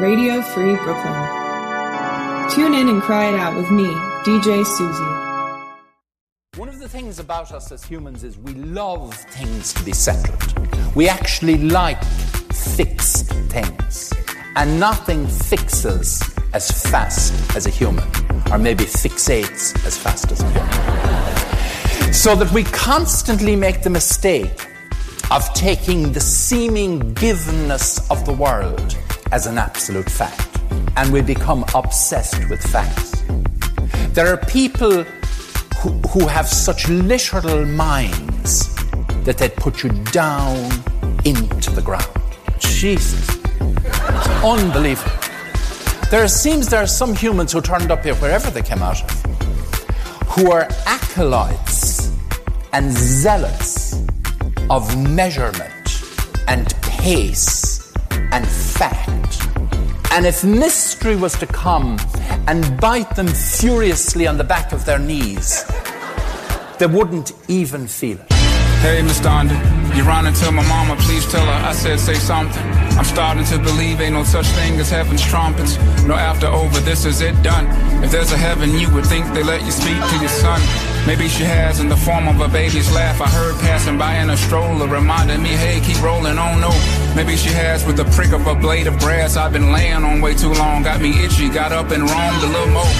[0.00, 2.50] Radio Free Brooklyn.
[2.50, 3.86] Tune in and cry it out with me,
[4.24, 5.70] DJ Susie.
[6.58, 10.94] One of the things about us as humans is we love things to be settled.
[10.94, 12.04] We actually like
[12.52, 14.12] fixed things.
[14.54, 16.22] And nothing fixes
[16.52, 18.04] as fast as a human,
[18.52, 22.12] or maybe fixates as fast as a human.
[22.12, 24.66] So that we constantly make the mistake
[25.30, 28.96] of taking the seeming givenness of the world
[29.32, 30.60] as an absolute fact
[30.96, 33.22] and we become obsessed with facts.
[34.14, 35.04] There are people
[35.78, 38.74] who, who have such literal minds
[39.24, 40.56] that they'd put you down
[41.24, 42.06] into the ground.
[42.58, 43.28] Jesus.
[43.78, 45.12] It's unbelievable.
[46.10, 49.10] There seems there are some humans who turned up here, wherever they came out of,
[50.28, 52.12] who are acolytes
[52.72, 54.02] and zealots
[54.70, 56.02] of measurement
[56.48, 57.75] and pace
[58.36, 59.06] and fact
[60.12, 61.98] and if mystery was to come
[62.46, 65.64] and bite them furiously on the back of their knees,
[66.78, 68.32] they wouldn't even feel it.
[68.80, 69.56] Hey, Miss Donda,
[69.96, 72.62] you running to my mama, please tell her I said say something.
[72.96, 75.76] I'm starting to believe ain't no such thing as heaven's trumpets.
[76.04, 77.66] No after over, this is it done.
[78.04, 80.60] If there's a heaven, you would think they let you speak to your son.
[81.06, 83.20] Maybe she has in the form of a baby's laugh.
[83.20, 86.70] I heard passing by in a stroller, reminding me, hey, keep rolling on, no.
[87.14, 89.36] Maybe she has with the prick of a blade of grass.
[89.36, 92.48] I've been laying on way too long, got me itchy, got up and roamed a
[92.48, 92.92] little more.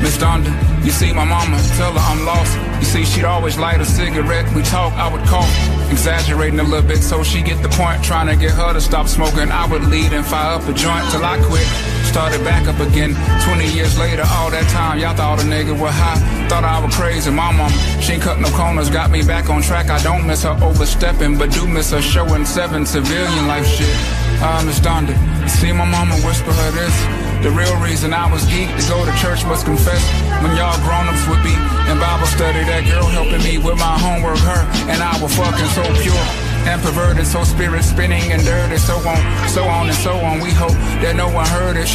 [0.00, 2.56] Miss Donda, you see my mama, tell her I'm lost.
[2.80, 4.52] You see, she'd always light a cigarette.
[4.54, 5.50] We talk, I would cough,
[5.90, 8.02] exaggerating a little bit so she get the point.
[8.02, 9.50] Trying to get her to stop smoking.
[9.50, 11.66] I would lead and fire up a joint till I quit
[12.10, 13.14] started back up again.
[13.46, 16.18] 20 years later, all that time, y'all thought a nigga was high.
[16.48, 17.30] Thought I was crazy.
[17.30, 17.70] My mom,
[18.02, 19.90] she ain't cut no corners, got me back on track.
[19.90, 23.94] I don't miss her overstepping, but do miss her showing seven civilian life shit.
[24.42, 25.48] I understand it.
[25.48, 27.19] See my mama whisper her this.
[27.40, 30.04] The real reason I was geek to go to church must confess.
[30.44, 31.56] When y'all grown-ups would be
[31.88, 34.62] in Bible study, that girl helping me with my homework, her
[34.92, 36.26] and I were fucking so pure
[36.68, 40.40] and perverted, so spirit spinning and dirty, so on, so on and so on.
[40.40, 41.88] We hope that no one heard it.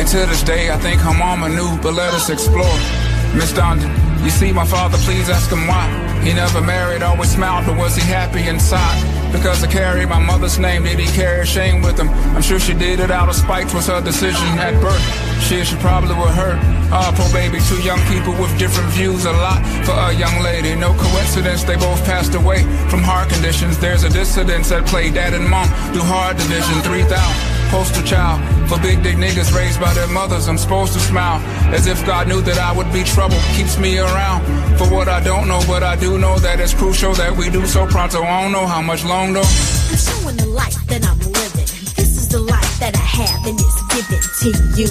[0.00, 2.78] And to this day, I think her mama knew, but let us explore.
[3.36, 3.84] Miss Donda,
[4.24, 5.84] you see my father, please ask him why.
[6.24, 9.17] He never married, always smiled, but was he happy inside?
[9.32, 12.08] Because I carried my mother's name, did he carry shame with him?
[12.34, 15.02] I'm sure she did it out of spite, was her decision at birth.
[15.42, 16.58] Shit, she probably would hurt.
[16.90, 20.74] Ah, poor baby, two young people with different views, a lot for a young lady.
[20.74, 23.78] No coincidence, they both passed away from heart conditions.
[23.78, 28.78] There's a dissidence at play, dad and mom do hard division, 3,000 poster child for
[28.80, 30.48] big dick niggas raised by their mothers.
[30.48, 31.40] I'm supposed to smile
[31.72, 33.38] as if God knew that I would be trouble.
[33.56, 34.44] Keeps me around
[34.78, 37.66] for what I don't know, but I do know that it's crucial that we do
[37.66, 38.22] so pronto.
[38.22, 39.40] I don't know how much long though.
[39.40, 41.68] I'm showing the life that I'm living.
[41.96, 44.88] This is the life that I have, and it's given to you.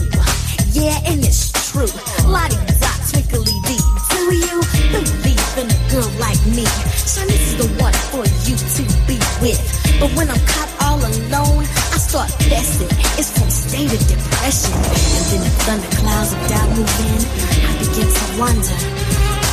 [0.73, 1.89] Yeah, and it's true.
[2.25, 3.81] Lottie dot twinkly dee.
[4.11, 4.61] Do you
[4.91, 6.65] believe in a girl like me?
[7.05, 9.59] Son, this is the one for you to be with.
[9.99, 12.87] But when I'm caught all alone, I start guessing.
[13.17, 14.73] It's from state of depression.
[14.73, 17.21] And then the thunderclouds of doubt move in.
[17.65, 18.77] I begin to wonder,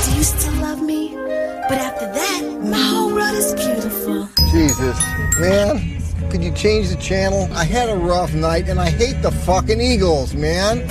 [0.05, 1.15] do you still love me?
[1.69, 4.29] But after that, my whole world is beautiful.
[4.53, 4.99] Jesus,
[5.41, 6.03] man.
[6.31, 7.49] Could you change the channel?
[7.53, 10.83] I had a rough night and I hate the fucking Eagles, man.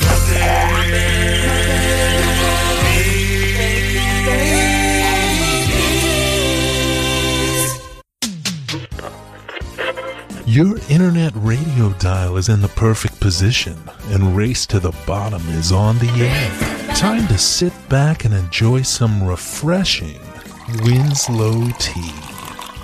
[10.54, 13.76] Your internet radio dial is in the perfect position,
[14.10, 16.96] and Race to the Bottom is on the air.
[16.96, 20.20] Time to sit back and enjoy some refreshing
[20.84, 22.14] Winslow tea.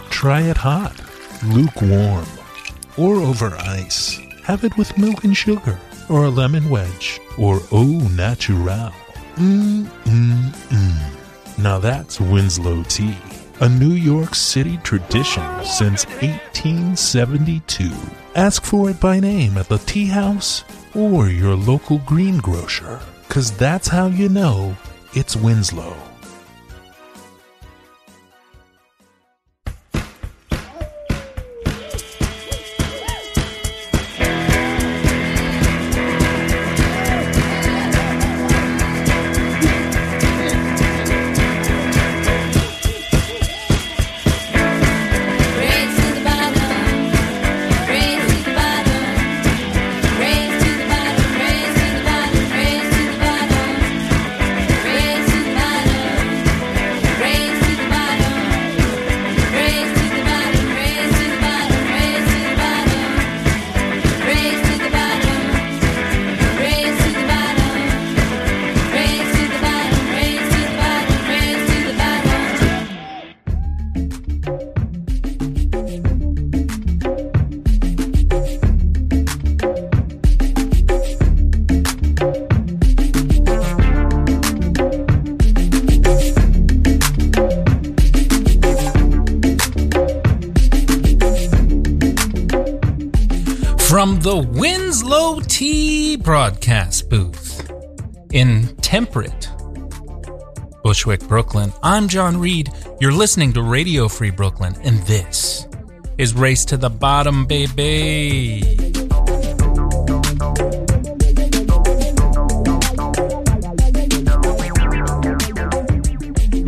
[0.09, 1.00] Try it hot,
[1.46, 2.25] lukewarm,
[2.97, 4.18] or over ice.
[4.46, 8.91] Have it with milk and sugar, or a lemon wedge, or au natural.
[9.36, 11.59] Mmm, mmm, mmm.
[11.59, 13.16] Now that's Winslow tea
[13.61, 17.91] a New York City tradition since 1872.
[18.35, 20.63] Ask for it by name at the tea house
[20.95, 24.77] or your local greengrocer, because that's how you know
[25.13, 26.08] it's Winslow.
[94.21, 97.71] The Winslow Tea broadcast booth
[98.33, 99.50] in temperate
[100.83, 102.69] Bushwick, Brooklyn, I'm John Reed.
[103.00, 105.69] You're listening to Radio Free Brooklyn, and this
[106.18, 108.60] is Race to the Bottom, baby.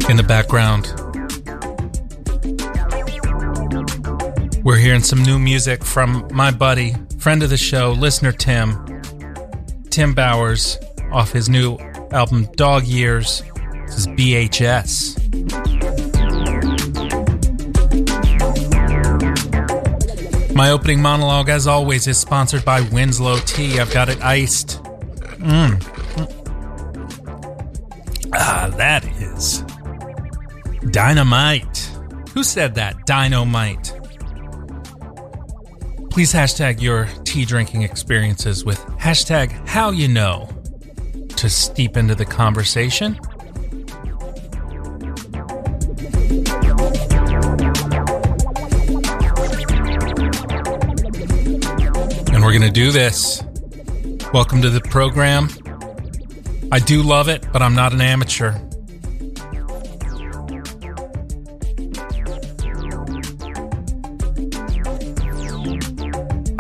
[0.09, 0.94] In the background,
[4.63, 9.00] we're hearing some new music from my buddy, friend of the show, listener Tim,
[9.91, 10.79] Tim Bowers,
[11.12, 11.77] off his new
[12.12, 13.44] album Dog Years.
[13.85, 15.19] This is BHS.
[20.56, 23.79] My opening monologue, as always, is sponsored by Winslow Tea.
[23.79, 24.81] I've got it iced.
[25.38, 25.79] Mmm.
[28.33, 29.63] Ah, that is
[30.91, 31.77] dynamite.
[32.33, 33.06] Who said that?
[33.06, 34.00] Dynamite.
[36.11, 40.49] Please hashtag your tea drinking experiences with hashtag how you know
[41.37, 43.17] to steep into the conversation.
[52.33, 53.41] And we're going to do this.
[54.33, 55.47] Welcome to the program.
[56.73, 58.59] I do love it, but I'm not an amateur.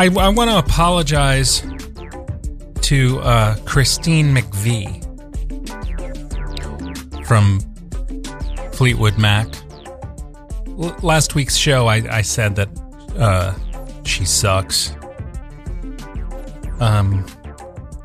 [0.01, 1.61] I, I want to apologize
[2.81, 4.97] to uh, Christine McVie
[7.23, 7.59] from
[8.73, 9.45] Fleetwood Mac.
[10.69, 12.69] L- last week's show, I, I said that
[13.15, 13.53] uh,
[14.03, 14.95] she sucks.
[16.79, 17.23] Um,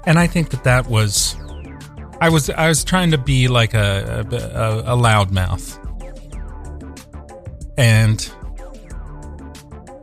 [0.05, 1.35] and I think that that was,
[2.21, 5.83] I was I was trying to be like a a, a loudmouth.
[7.79, 8.31] And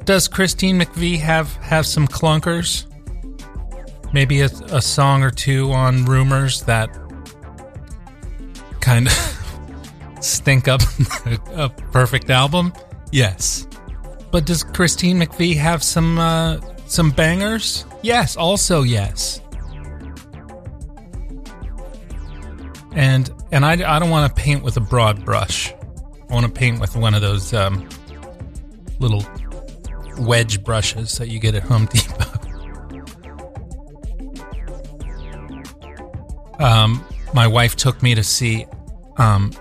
[0.05, 2.85] does Christine McVie have have some clunkers?
[4.13, 6.89] Maybe a, a song or two on Rumours that
[8.81, 10.81] kind of stink up
[11.53, 12.73] a perfect album.
[13.11, 13.67] Yes,
[14.31, 17.85] but does Christine McVie have some uh, some bangers?
[18.01, 19.41] Yes, also yes.
[22.93, 25.73] And and I, I don't want to paint with a broad brush.
[26.29, 27.87] I want to paint with one of those um,
[28.99, 29.23] little
[30.17, 32.43] wedge brushes that you get at Home Depot.
[36.59, 38.65] Um, my wife took me to see
[39.17, 39.51] um,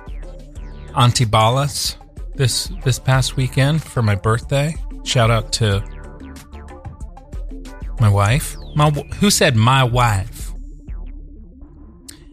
[0.91, 1.97] Antibalas
[2.35, 4.75] this this past weekend for my birthday.
[5.05, 5.83] Shout out to
[7.99, 8.57] my wife.
[8.77, 10.53] My who said my wife?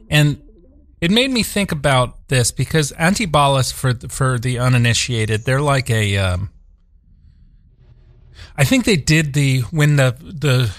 [0.09, 0.41] And
[1.01, 6.17] it made me think about this because Antibalas for for the uninitiated, they're like a
[6.17, 6.51] um,
[8.57, 10.71] I think they did the when the the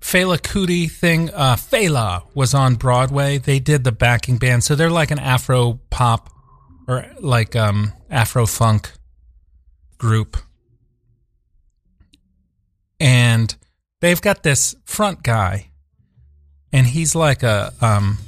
[0.00, 1.30] Fela Kuti thing.
[1.30, 3.38] Uh, Fela was on Broadway.
[3.38, 6.30] They did the backing band, so they're like an Afro pop
[6.86, 8.92] or like um Afro funk
[9.98, 10.36] group,
[13.00, 13.54] and
[14.00, 15.70] they've got this front guy,
[16.72, 18.18] and he's like a um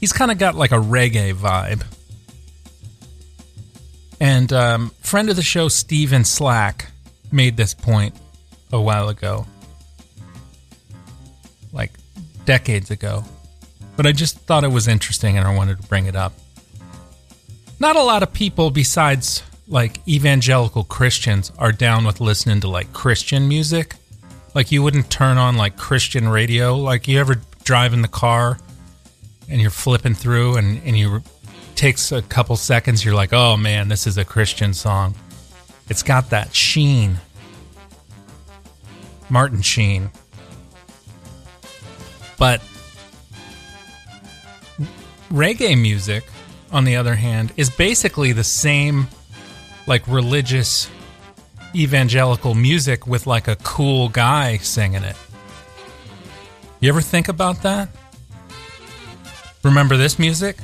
[0.00, 1.84] he's kind of got like a reggae vibe.
[4.20, 6.90] And um, friend of the show, Steven Slack,
[7.32, 8.14] made this point
[8.72, 9.46] a while ago,
[11.72, 11.92] like
[12.44, 13.24] decades ago.
[13.96, 16.32] But I just thought it was interesting and I wanted to bring it up.
[17.80, 22.92] Not a lot of people, besides like evangelical Christians, are down with listening to like
[22.92, 23.94] Christian music.
[24.54, 26.76] Like you wouldn't turn on like Christian radio.
[26.76, 28.58] Like you ever drive in the car
[29.48, 31.22] and you're flipping through and, and you
[31.74, 35.14] takes a couple seconds, you're like, oh man, this is a Christian song.
[35.88, 37.18] It's got that sheen.
[39.30, 40.10] Martin Sheen.
[42.38, 42.60] But
[45.30, 46.24] reggae music,
[46.70, 49.08] on the other hand, is basically the same
[49.86, 50.90] like religious
[51.74, 55.16] evangelical music with like a cool guy singing it.
[56.80, 57.88] You ever think about that?
[59.64, 60.56] Remember this music?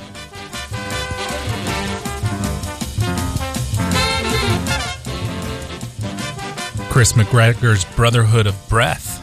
[6.95, 9.19] Chris McGregor's Brotherhood of Breath.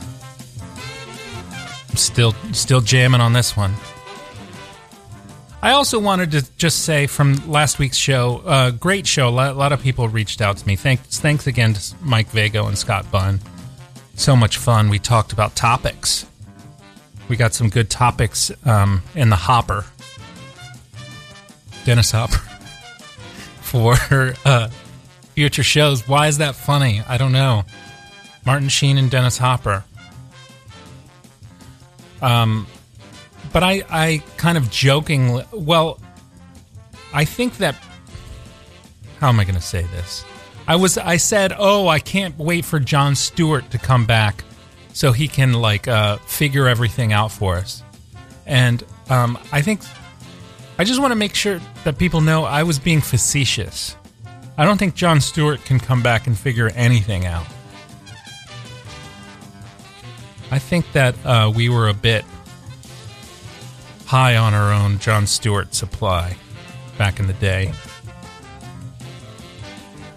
[1.89, 3.73] I'm still still jamming on this one.
[5.61, 9.29] I also wanted to just say from last week's show, uh, great show.
[9.29, 10.75] A lot, a lot, of people reached out to me.
[10.75, 13.39] Thanks, thanks again to Mike Vago and Scott Bunn.
[14.15, 14.89] So much fun.
[14.89, 16.25] We talked about topics.
[17.29, 19.85] We got some good topics um, in the hopper.
[21.85, 22.37] Dennis Hopper
[23.61, 23.95] for
[24.43, 24.67] uh,
[25.33, 26.07] future shows.
[26.07, 27.01] Why is that funny?
[27.07, 27.63] I don't know.
[28.45, 29.83] Martin Sheen and Dennis Hopper.
[32.21, 32.67] Um,
[33.51, 36.00] but I, I kind of jokingly, well,
[37.13, 37.75] I think that.
[39.19, 40.25] How am I going to say this?
[40.67, 44.43] I was, I said, oh, I can't wait for Jon Stewart to come back
[44.93, 47.83] so he can like uh, figure everything out for us.
[48.45, 49.81] And um, I think
[50.77, 53.95] I just want to make sure that people know I was being facetious.
[54.58, 57.48] I don't think Jon Stewart can come back and figure anything out.
[60.51, 62.25] I think that uh, we were a bit
[64.05, 66.36] high on our own Jon Stewart supply
[66.98, 67.72] back in the day.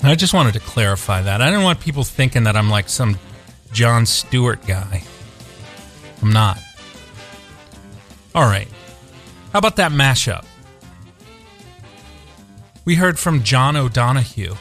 [0.01, 1.41] And I just wanted to clarify that.
[1.41, 3.19] I didn't want people thinking that I'm like some
[3.73, 5.05] Jon Stewart guy.
[6.21, 6.59] I'm not.
[8.35, 8.69] All right.
[9.53, 10.45] How about that mashup?
[12.85, 14.57] We heard from John O'Donohue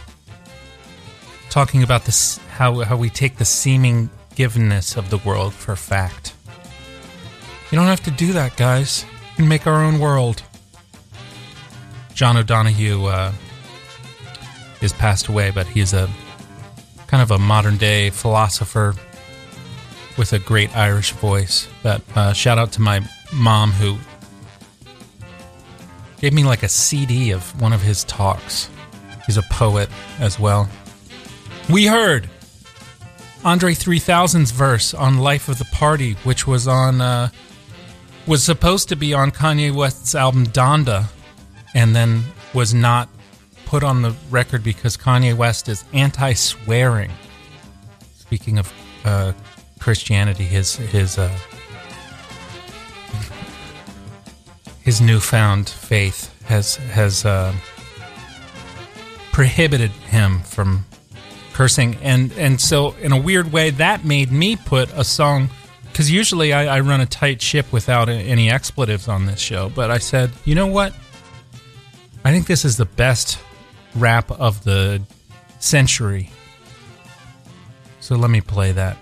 [1.50, 6.34] talking about this how how we take the seeming givenness of the world for fact.
[7.70, 9.06] You don't have to do that, guys.
[9.32, 10.42] We can make our own world.
[12.13, 13.34] John O'Donohue uh,
[14.82, 16.10] is passed away, but he's a
[17.08, 18.96] kind of a modern day philosopher
[20.18, 21.68] with a great Irish voice.
[21.82, 23.01] But uh, shout out to my
[23.34, 23.98] mom who
[26.24, 28.70] gave me like a CD of one of his talks.
[29.25, 29.89] He's a poet
[30.20, 30.70] as well.
[31.70, 32.30] We heard
[33.44, 37.27] Andre 3000's verse on Life of the Party, which was on uh,
[38.25, 41.08] was supposed to be on Kanye West's album Donda,
[41.75, 43.10] and then was not
[43.65, 47.12] put on the record because Kanye West is anti-swearing.
[48.15, 48.72] Speaking of
[49.03, 49.34] uh,
[49.77, 51.38] Christianity, his his uh,
[54.84, 57.54] his newfound faith has has uh,
[59.32, 60.86] prohibited him from
[61.54, 65.50] cursing, and and so in a weird way that made me put a song
[65.94, 69.92] because usually I, I run a tight ship without any expletives on this show, but
[69.92, 70.92] I said, you know what?
[72.25, 73.38] I think this is the best
[73.94, 75.04] rap of the
[75.60, 76.32] century.
[78.00, 78.98] So let me play that.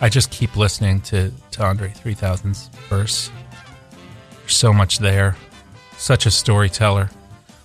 [0.00, 3.30] I just keep listening to, to Andre 3000's verse.
[4.48, 5.36] So much there.
[5.96, 7.10] Such a storyteller.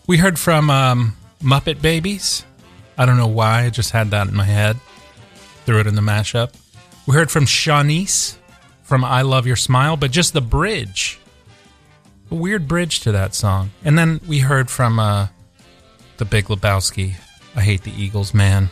[0.05, 2.45] We heard from um, Muppet Babies.
[2.97, 4.77] I don't know why, I just had that in my head.
[5.65, 6.53] Threw it in the mashup.
[7.07, 8.37] We heard from Shanice
[8.83, 11.19] from I Love Your Smile, but just the bridge.
[12.31, 13.71] A weird bridge to that song.
[13.83, 15.27] And then we heard from uh,
[16.17, 17.15] the Big Lebowski,
[17.55, 18.69] I Hate the Eagles, Man.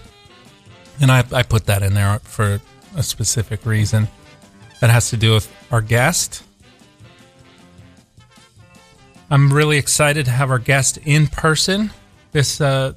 [0.99, 2.61] And I, I put that in there for
[2.95, 4.07] a specific reason.
[4.81, 6.43] That has to do with our guest.
[9.31, 11.91] I'm really excited to have our guest in person.
[12.33, 12.93] This uh,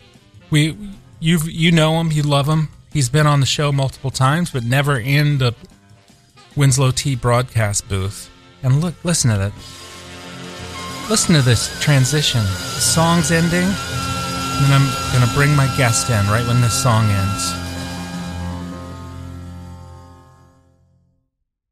[0.51, 0.77] we
[1.21, 2.71] you you know him, you love him.
[2.93, 5.55] He's been on the show multiple times, but never in the
[6.57, 8.29] Winslow Tea broadcast booth.
[8.65, 9.53] And look, listen to that.
[11.09, 12.41] Listen to this transition.
[12.41, 17.53] The song's ending, and I'm gonna bring my guest in right when this song ends.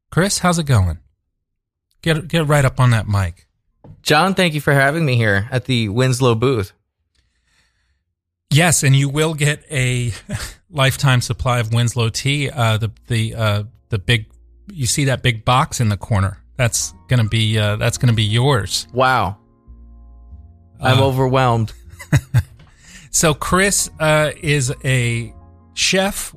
[0.09, 0.99] Chris, how's it going?
[2.01, 3.45] Get get right up on that mic.
[4.01, 6.73] John, thank you for having me here at the Winslow booth.
[8.51, 10.13] Yes, and you will get a
[10.69, 12.49] lifetime supply of Winslow tea.
[12.49, 14.27] Uh, the the uh, the big
[14.71, 16.37] you see that big box in the corner.
[16.55, 18.87] That's gonna be uh, that's gonna be yours.
[18.93, 19.37] Wow.
[20.81, 21.73] I'm Uh, overwhelmed.
[23.15, 25.31] So Chris uh, is a
[25.75, 26.35] chef,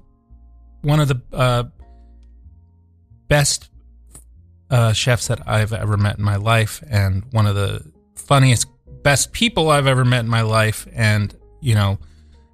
[0.83, 1.65] one of the uh,
[3.29, 3.71] best
[4.71, 8.67] uh, chefs that I've ever met in my life, and one of the funniest,
[9.03, 10.87] best people I've ever met in my life.
[10.93, 11.99] And you know,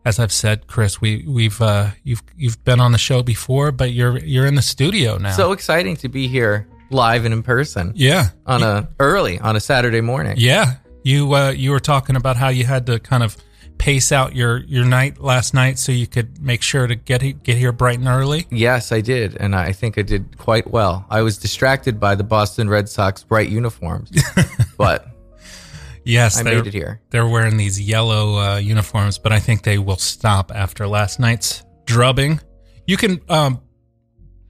[0.04, 3.92] as I've said, Chris, we we've uh, you've you've been on the show before, but
[3.92, 5.32] you're you're in the studio now.
[5.32, 9.60] So exciting to be here live and in person yeah, on a early on a
[9.60, 10.34] Saturday morning.
[10.36, 13.36] Yeah, you uh, you were talking about how you had to kind of
[13.82, 17.56] pace out your your night last night so you could make sure to get get
[17.56, 18.46] here bright and early.
[18.50, 21.04] Yes, I did, and I think I did quite well.
[21.10, 24.10] I was distracted by the Boston Red Sox bright uniforms,
[24.78, 25.08] but
[26.04, 27.00] Yes, I they're- made it here.
[27.10, 31.62] They're wearing these yellow uh, uniforms, but I think they will stop after last night's
[31.84, 32.40] drubbing.
[32.88, 33.60] You can um,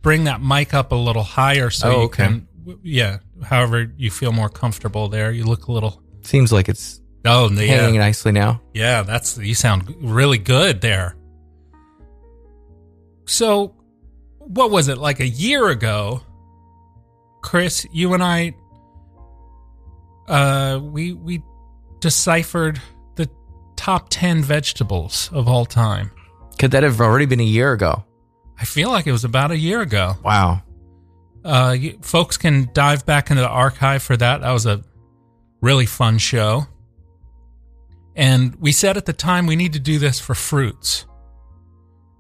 [0.00, 2.24] bring that mic up a little higher so Oh, you okay.
[2.24, 2.48] can,
[2.82, 3.18] yeah.
[3.42, 5.30] However, you feel more comfortable there.
[5.30, 6.02] You look a little.
[6.22, 7.66] seems like it's Oh, yeah.
[7.66, 8.60] hanging nicely now.
[8.74, 11.16] Yeah, that's you sound really good there.
[13.26, 13.76] So,
[14.38, 16.22] what was it like a year ago?
[17.42, 18.54] Chris, you and I
[20.28, 21.42] uh we we
[22.00, 22.80] deciphered
[23.16, 23.28] the
[23.76, 26.10] top 10 vegetables of all time.
[26.58, 28.04] Could that have already been a year ago?
[28.58, 30.14] I feel like it was about a year ago.
[30.22, 30.62] Wow.
[31.44, 34.42] Uh, you, folks can dive back into the archive for that.
[34.42, 34.82] That was a
[35.60, 36.66] really fun show.
[38.14, 41.06] And we said at the time we need to do this for fruits.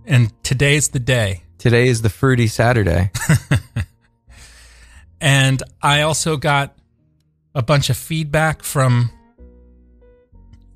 [0.06, 1.44] And today's the day.
[1.58, 3.10] Today is the fruity Saturday.
[5.22, 6.76] And I also got
[7.54, 9.10] a bunch of feedback from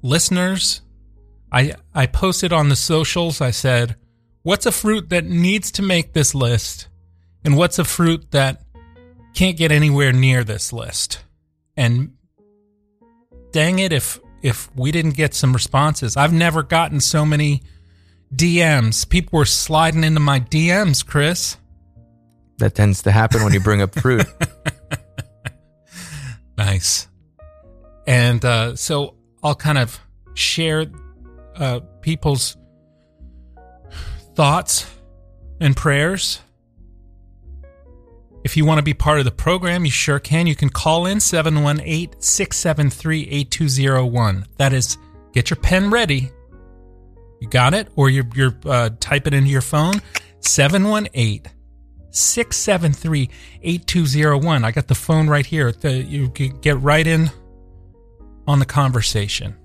[0.02, 0.82] listeners.
[1.50, 3.40] I I posted on the socials.
[3.40, 3.96] I said,
[4.44, 6.86] "What's a fruit that needs to make this list,
[7.44, 8.62] and what's a fruit that
[9.34, 11.24] can't get anywhere near this list?"
[11.76, 12.12] And
[13.50, 17.62] dang it, if if we didn't get some responses, I've never gotten so many
[18.34, 19.08] DMs.
[19.08, 21.56] People were sliding into my DMs, Chris.
[22.58, 24.26] that tends to happen when you bring up fruit.
[26.58, 27.06] Nice.
[28.06, 30.00] And uh, so I'll kind of
[30.34, 30.86] share
[31.54, 32.56] uh, people's
[34.34, 34.90] thoughts
[35.60, 36.40] and prayers.
[38.46, 40.46] If you want to be part of the program, you sure can.
[40.46, 44.46] You can call in 718 673 8201.
[44.56, 44.98] That is,
[45.32, 46.30] get your pen ready.
[47.40, 47.88] You got it?
[47.96, 49.94] Or you're, you're uh, type it into your phone.
[50.38, 51.42] 718
[52.10, 53.30] 673
[53.62, 54.64] 8201.
[54.64, 55.72] I got the phone right here.
[55.72, 57.32] The, you get right in
[58.46, 59.56] on the conversation.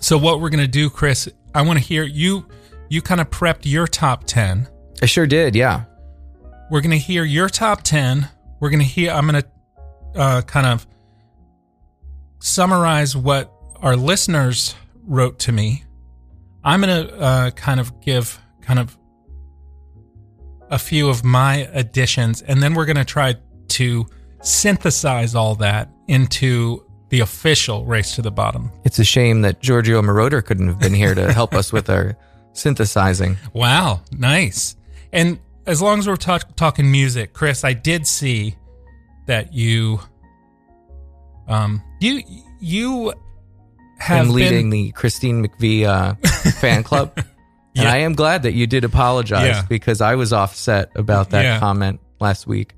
[0.00, 2.44] So, what we're going to do, Chris, I want to hear you.
[2.88, 4.66] You kind of prepped your top 10.
[5.00, 5.84] I sure did, yeah.
[6.74, 8.28] We're going to hear your top 10.
[8.58, 10.84] We're going to hear, I'm going to uh, kind of
[12.40, 14.74] summarize what our listeners
[15.06, 15.84] wrote to me.
[16.64, 18.98] I'm going to uh, kind of give kind of
[20.68, 23.36] a few of my additions, and then we're going to try
[23.68, 24.06] to
[24.42, 28.72] synthesize all that into the official race to the bottom.
[28.82, 32.16] It's a shame that Giorgio Moroder couldn't have been here to help us with our
[32.52, 33.36] synthesizing.
[33.52, 34.74] Wow, nice.
[35.12, 38.56] And as long as we're talk- talking music, Chris, I did see
[39.26, 40.00] that you,
[41.48, 42.22] um, you
[42.60, 43.12] you
[43.98, 46.14] have I'm leading been, the Christine McVie uh,
[46.60, 47.18] fan club.
[47.76, 49.62] And I am glad that you did apologize Yeah.
[49.68, 51.58] because I was offset about that Yeah.
[51.58, 52.72] comment last week.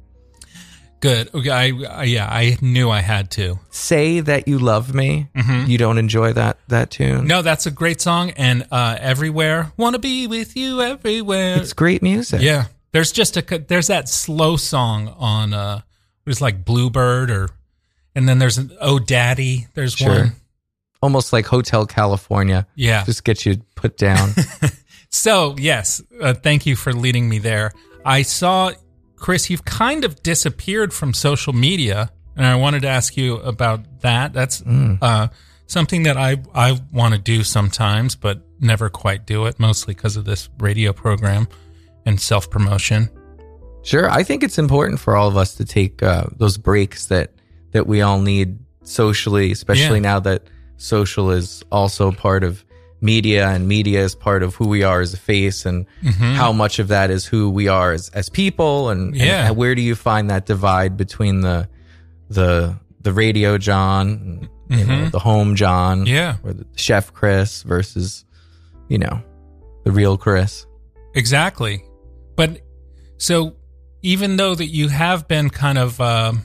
[1.01, 1.29] good.
[1.35, 3.59] Okay, I, I yeah, I knew I had to.
[3.71, 5.29] Say that you love me.
[5.37, 5.69] Mhm.
[5.69, 7.27] You don't enjoy that that tune.
[7.27, 11.59] No, that's a great song, and uh, everywhere, want to be with you everywhere.
[11.59, 12.41] It's great music.
[12.41, 12.65] Yeah,
[12.97, 15.83] there's just a there's that slow song on uh,
[16.25, 17.51] there's like Bluebird or,
[18.15, 19.67] and then there's an Oh Daddy.
[19.75, 20.09] There's Sure.
[20.09, 20.33] one.
[21.03, 22.67] Almost like Hotel California.
[22.75, 23.05] Yeah.
[23.05, 24.31] Just get you put down.
[25.09, 27.73] So yes, uh, thank you for leading me there.
[28.05, 28.73] I saw
[29.15, 34.01] Chris, you've kind of disappeared from social media, and I wanted to ask you about
[34.01, 34.33] that.
[34.33, 35.29] That's uh,
[35.67, 40.17] something that I I want to do sometimes, but never quite do it, mostly because
[40.17, 41.47] of this radio program
[42.07, 43.11] and self promotion.
[43.83, 47.33] Sure, I think it's important for all of us to take uh, those breaks that
[47.73, 50.13] that we all need socially, especially Yeah.
[50.13, 50.43] now that
[50.79, 52.65] social is also part of
[53.03, 56.35] media and media is part of who we are as a face and Mhm.
[56.35, 59.51] how much of that is who we are as, as people and, and Yeah.
[59.51, 61.69] where do you find that divide between the
[62.31, 66.37] the the radio John and, you know the home John Yeah.
[66.43, 68.25] or the chef Chris versus
[68.89, 69.23] you know
[69.85, 70.67] the real Chris
[71.15, 71.83] Exactly.
[72.37, 72.61] But
[73.19, 73.57] so
[74.03, 76.43] even though that you have been kind of um,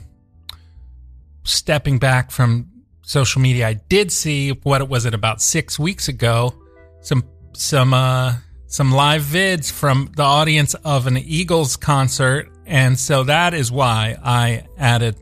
[1.44, 2.68] stepping back from
[3.02, 6.54] social media, I did see what it was it about six weeks ago
[7.00, 7.24] some
[7.54, 8.34] some uh,
[8.68, 14.16] some live vids from the audience of an Eagles concert, and so that is why
[14.24, 15.16] I added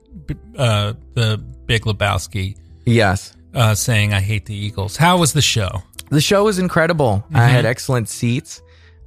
[0.56, 4.96] uh, the Big Lebowski yes uh, saying I hate the Eagles.
[4.96, 5.82] How was the show?
[6.10, 7.24] The show was incredible.
[7.32, 7.48] I Mhm.
[7.50, 8.60] had excellent seats.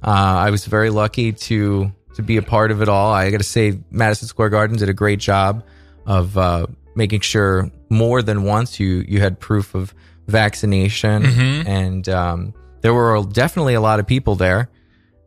[0.04, 0.10] Uh,
[0.46, 3.12] I was very lucky to to be a part of it all.
[3.12, 5.64] I got to say, Madison Square Garden did a great job
[6.06, 9.94] of uh, making sure more than once you you had proof of
[10.28, 11.66] vaccination, Mhm.
[11.66, 14.68] and um, there were definitely a lot of people there.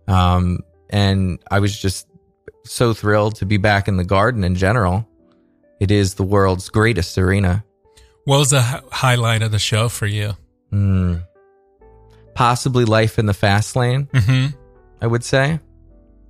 [0.07, 0.59] Um,
[0.89, 2.07] and I was just
[2.65, 5.07] so thrilled to be back in the Garden in general.
[5.79, 7.63] It is the world's greatest arena.
[8.25, 10.33] What was the hi- highlight of the show for you?
[10.71, 11.23] Mm.
[12.33, 14.07] Possibly life in the fast lane.
[14.13, 14.57] Mm-hmm.
[15.01, 15.59] I would say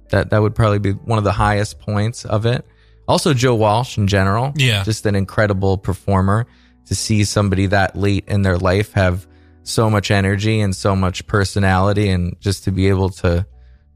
[0.10, 2.66] that that would probably be one of the highest points of it.
[3.08, 4.84] Also, Joe Walsh in general, Yeah.
[4.84, 6.46] just an incredible performer.
[6.88, 9.28] To see somebody that late in their life have
[9.64, 13.46] so much energy and so much personality, and just to be able to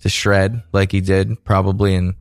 [0.01, 2.15] to shred like he did, probably in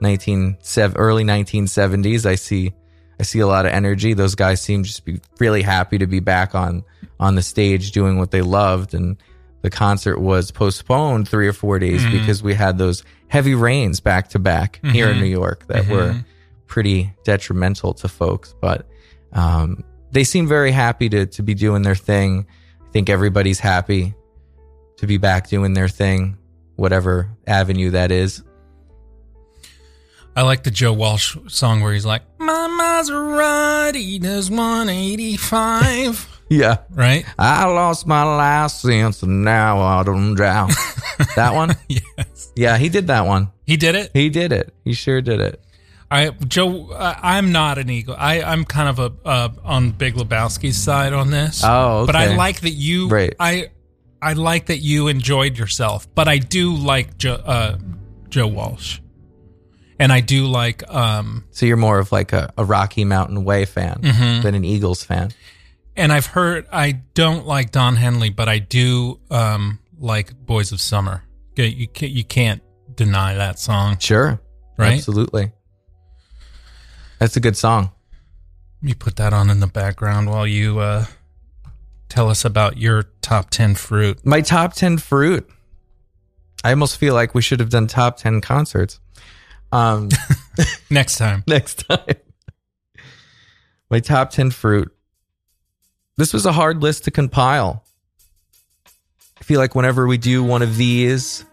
[0.00, 0.56] nineteen
[0.96, 2.24] early nineteen seventies.
[2.24, 2.72] I see
[3.18, 4.14] I see a lot of energy.
[4.14, 6.84] Those guys seem just be really happy to be back on
[7.18, 9.16] on the stage doing what they loved and
[9.62, 12.12] the concert was postponed three or four days Mhm.
[12.12, 15.18] because we had those heavy rains back to back here in.
[15.20, 16.24] New York that were Mhm.
[16.66, 18.54] pretty detrimental to folks.
[18.60, 18.86] But
[19.32, 22.46] um, they seem very happy to to be doing their thing.
[22.86, 24.14] I think everybody's happy
[24.98, 26.36] to be back doing their thing,
[26.76, 28.42] whatever avenue that is.
[30.36, 36.78] I like the Joe Walsh song where he's like, "My Maserati does 185." Yeah.
[36.90, 37.24] Right?
[37.38, 40.68] I lost my license and now I don't drive.
[41.36, 41.74] that one?
[41.88, 42.52] yes.
[42.54, 43.50] Yeah, he did that one.
[43.66, 44.10] He did it.
[44.12, 44.74] He did it.
[44.84, 45.62] He sure did it.
[46.10, 48.14] I Joe, I, I'm not an eagle.
[48.18, 51.62] I I'm kind of a uh, on Big Lebowski's side on this.
[51.64, 53.08] Oh, but I like that you.
[53.08, 53.34] Right.
[53.40, 53.70] I
[54.20, 57.78] I like that you enjoyed yourself, but I do like Joe uh,
[58.28, 58.98] Joe Walsh,
[59.98, 63.64] and I do like um So you're more of like a, a Rocky Mountain Way
[63.64, 64.42] fan Mhm.
[64.42, 65.30] than an Eagles fan.
[65.96, 70.80] And I've heard I don't like Don Henley, but I do um like Boys of
[70.80, 71.24] Summer.
[71.56, 72.62] You you can't, you can't
[72.94, 73.98] deny that song.
[73.98, 74.40] Sure.
[74.76, 74.94] Right?
[74.94, 75.52] Absolutely.
[77.18, 77.92] That's a good song.
[78.80, 81.04] Let me put that on in the background while you uh,
[82.08, 84.26] tell us about your top 10 fruit.
[84.26, 85.48] My top 10 fruit.
[86.64, 88.98] I almost feel like we should have done top 10 concerts.
[89.70, 90.08] Um,
[90.90, 91.42] Next time.
[91.46, 92.16] next time.
[93.90, 94.94] My top 10 fruit.
[96.22, 97.82] This was a hard list to compile.
[99.40, 101.44] I feel like whenever we do one of these,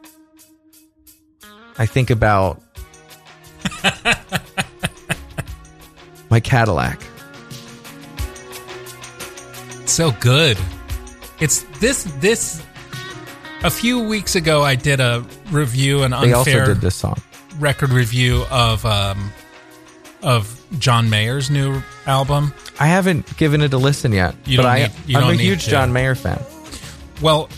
[1.79, 2.62] I think about
[6.29, 7.01] my Cadillac.
[9.88, 10.60] So good.
[11.39, 12.62] It's this, this,
[13.63, 17.17] a few weeks ago, I did a review, an They also unfair did this song.
[17.58, 19.32] record review of, um,
[20.21, 22.53] of John Mayer's new album.
[22.79, 25.65] I haven't given it a listen yet, You but don't I, need- I'm a huge
[25.65, 25.69] to.
[25.71, 26.41] John Mayer fan.
[27.21, 27.49] Well,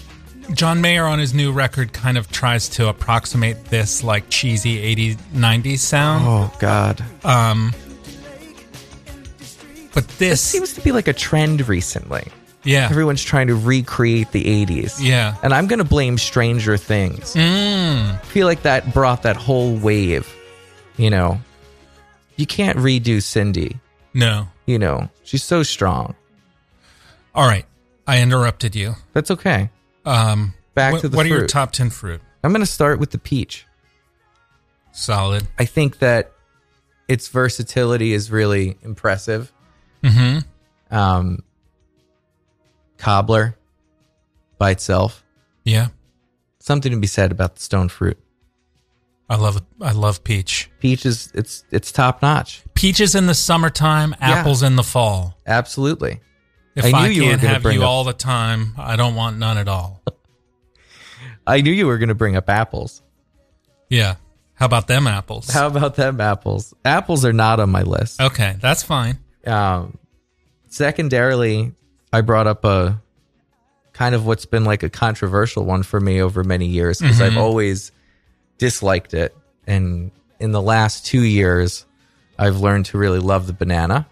[0.53, 5.15] John Mayer on his new record kind of tries to approximate this like cheesy 80s,
[5.33, 6.25] 90s sound.
[6.27, 7.73] Oh God, Um,
[9.93, 12.27] but this this, seems to be like a trend recently.
[12.63, 14.97] yeah, Everyone's trying to recreate the '80s.
[15.01, 15.35] yeah.
[15.43, 17.33] and I'm gonna blame Stranger Things.
[17.33, 18.13] Mm.
[18.13, 20.33] I feel like that brought that whole wave.
[20.97, 21.39] You know,
[22.35, 23.79] you can't redo Cindy.
[24.13, 24.47] No.
[24.65, 26.15] You know, she's so strong.
[27.33, 27.65] All right.
[28.07, 28.95] I interrupted you.
[29.13, 29.69] That's okay.
[30.05, 32.21] Um, Back what, to the what are your top 10 fruit?
[32.43, 33.65] I'm gonna start with the peach.
[34.91, 35.47] Solid.
[35.59, 36.31] I think that
[37.07, 39.51] its versatility is really impressive.
[40.03, 40.95] Mm-hmm.
[40.95, 41.43] Um,
[42.97, 43.55] cobbler
[44.57, 45.23] by itself,
[45.63, 45.87] Yeah.
[46.59, 48.17] something to be said about the stone fruit.
[49.31, 50.69] I love I love peach.
[50.81, 52.63] Peach is it's it's top notch.
[52.73, 55.37] Peaches in the summertime, apples in the fall.
[55.47, 56.19] Absolutely.
[56.75, 58.97] If I I, knew you can't gonna have bring you up- all the time, I
[58.97, 60.01] don't want none at all.
[61.47, 63.01] I knew you were going to bring up apples.
[63.89, 64.15] Yeah.
[64.53, 65.49] How about them apples?
[65.49, 66.73] How about them apples?
[66.83, 68.19] Apples are not on my list.
[68.21, 69.17] okay, that's fine.
[69.47, 69.97] Um,
[70.67, 71.71] secondarily,
[72.11, 73.01] I brought up a
[73.93, 77.37] kind of what's been like a controversial one for me over many years because I've
[77.37, 77.91] always
[78.61, 79.35] disliked it.
[79.65, 81.85] And in the last two years,
[82.37, 84.07] I've learned to really love the banana.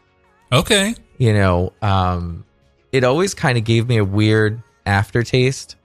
[0.51, 0.95] Okay.
[1.19, 2.43] You know, um,
[2.91, 5.75] it always kind of gave me a weird aftertaste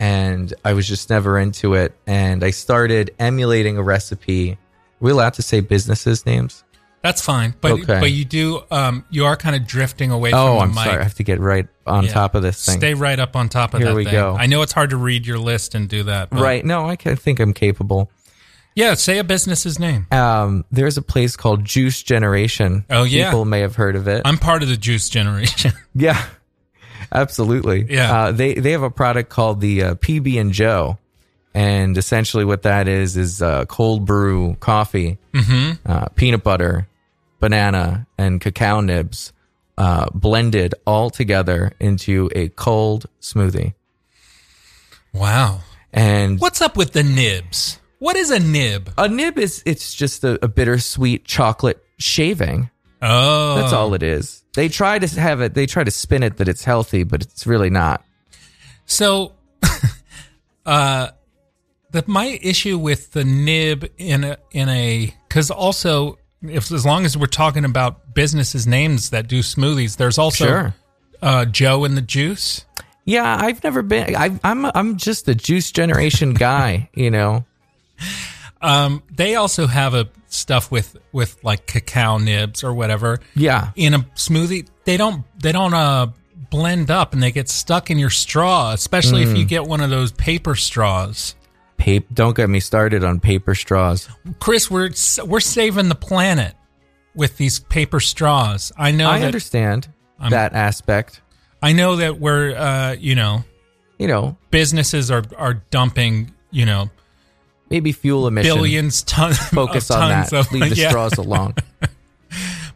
[0.00, 1.92] and I was just never into it.
[2.06, 4.52] And I started emulating a recipe.
[4.52, 4.56] Are
[5.00, 6.64] we allowed to say businesses' names?
[7.02, 7.54] That's fine.
[7.60, 8.00] But Okay.
[8.00, 10.84] but you do um you are kind of drifting away Oh, from the I'm mic.
[10.84, 11.00] sorry.
[11.00, 12.12] I have to get right on Yeah.
[12.12, 12.78] top of this thing.
[12.78, 14.12] Stay right up on top of Here that we thing.
[14.12, 14.36] go.
[14.38, 16.30] I know it's hard to read your list and do that.
[16.30, 16.64] But Right.
[16.64, 18.10] No, I can, I think I'm capable.
[18.74, 20.06] Yeah, say a business's name.
[20.12, 22.84] Um, there's a place called Juice Generation.
[22.88, 23.30] Oh, yeah.
[23.30, 24.22] People may have heard of it.
[24.24, 25.72] I'm part of the juice generation.
[25.94, 26.24] yeah.
[27.12, 27.86] Absolutely.
[27.88, 28.12] Yeah.
[28.16, 30.98] Uh, they they have a product called the uh, PB and Joe,
[31.54, 35.90] and essentially what that is is uh, cold brew coffee, mm-hmm.
[35.90, 36.86] uh, peanut butter,
[37.40, 39.32] banana, and cacao nibs,
[39.78, 43.74] uh, blended all together into a cold smoothie.
[45.14, 45.60] Wow.
[45.92, 47.78] And What's up with the nibs?
[48.00, 48.92] What is a nib?
[48.98, 52.70] a nib is it's just a, a bittersweet chocolate shaving.
[53.00, 53.54] Oh.
[53.54, 54.44] That's all it is.
[54.54, 55.54] They try to have it.
[55.54, 58.04] They try to spin it that it's healthy, but it's really not.
[58.86, 59.34] So,
[60.66, 61.10] uh,
[61.92, 67.04] the my issue with the nib in a in a because also if as long
[67.04, 70.74] as we're talking about businesses names that do smoothies, there's also Sure.
[71.22, 72.64] uh, Joe and the Juice.
[73.04, 74.14] Yeah, I've never been.
[74.14, 76.90] I, I'm I'm just the juice generation guy.
[76.94, 77.44] You know.
[78.60, 83.70] Um, they also have a stuff with with like cacao nibs or whatever Yeah.
[83.76, 84.66] in a smoothie.
[84.84, 86.08] They don't they don't uh
[86.50, 89.48] blend up and they get stuck in your straw, especially if you Mm.
[89.48, 91.34] get one of those paper straws.
[91.78, 92.06] Paper.
[92.12, 94.08] Don't get me started on paper straws.
[94.40, 94.90] Chris, we're
[95.24, 96.54] we're saving the planet
[97.14, 98.70] with these paper straws.
[98.76, 99.08] I know.
[99.08, 99.88] I that, understand
[100.18, 101.22] I'm- that aspect.
[101.62, 103.42] I know that we're, uh, you know,
[103.98, 106.90] You know, businesses are are dumping, you know,
[107.70, 108.54] maybe fuel emissions.
[108.54, 110.38] billions ton Focus on tons that.
[110.46, 110.88] Of, Leave the yeah.
[110.90, 111.54] straws alone.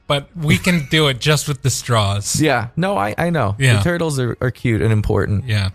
[0.08, 2.38] But we can do it just with the straws.
[2.40, 2.68] Yeah.
[2.76, 3.54] No, I, I know.
[3.58, 3.76] Yeah.
[3.76, 5.44] The turtles are, are cute and important.
[5.46, 5.70] Yeah.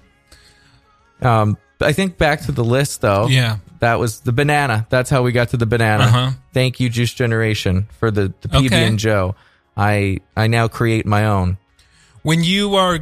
[1.22, 3.28] Um, I think back to the list though.
[3.28, 3.58] Yeah.
[3.80, 4.88] That was the banana.
[4.90, 6.04] That's how we got to the banana.
[6.06, 6.32] Uh-huh.
[6.54, 8.88] Thank you, Juice Generation, for the, the PB Okay.
[8.88, 9.36] and Joe.
[9.76, 11.58] I I now create my own.
[12.24, 12.98] When you are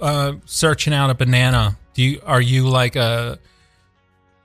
[0.00, 3.38] uh, searching out a banana, do you are you like a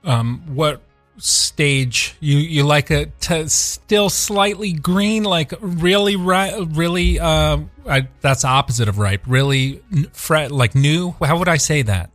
[0.04, 0.82] um what
[1.18, 8.08] stage you you like a t- still slightly green like really ri- really uh I,
[8.20, 12.10] that's opposite of ripe really n- fre- like new how would I say that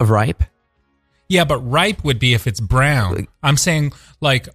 [0.00, 0.42] Ripe?
[1.28, 4.48] yeah but ripe would be if it's brown I'm saying like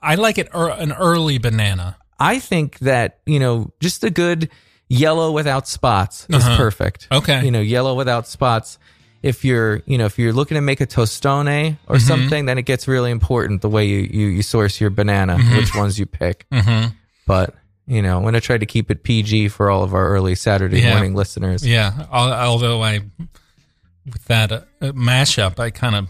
[0.00, 4.48] I like it er- an early banana I think that, you know, just a good
[4.88, 6.56] yellow without spots is Uh-huh.
[6.56, 7.08] perfect.
[7.10, 7.44] Okay.
[7.44, 8.78] You know, yellow without spots.
[9.22, 12.06] If you're, you know, if you're looking to make a tostone or Mm-hmm.
[12.06, 15.74] something, then it gets really important the way you, you, you source your banana, which
[15.74, 16.46] ones you pick.
[16.52, 16.94] mm-hmm.
[17.26, 17.56] But,
[17.88, 20.36] you know, I'm going to try to keep it PG for all of our early
[20.36, 20.94] Saturday Yeah.
[20.94, 21.66] morning listeners.
[21.66, 23.00] Yeah, although I
[24.04, 26.08] with that uh, mashup, I kind of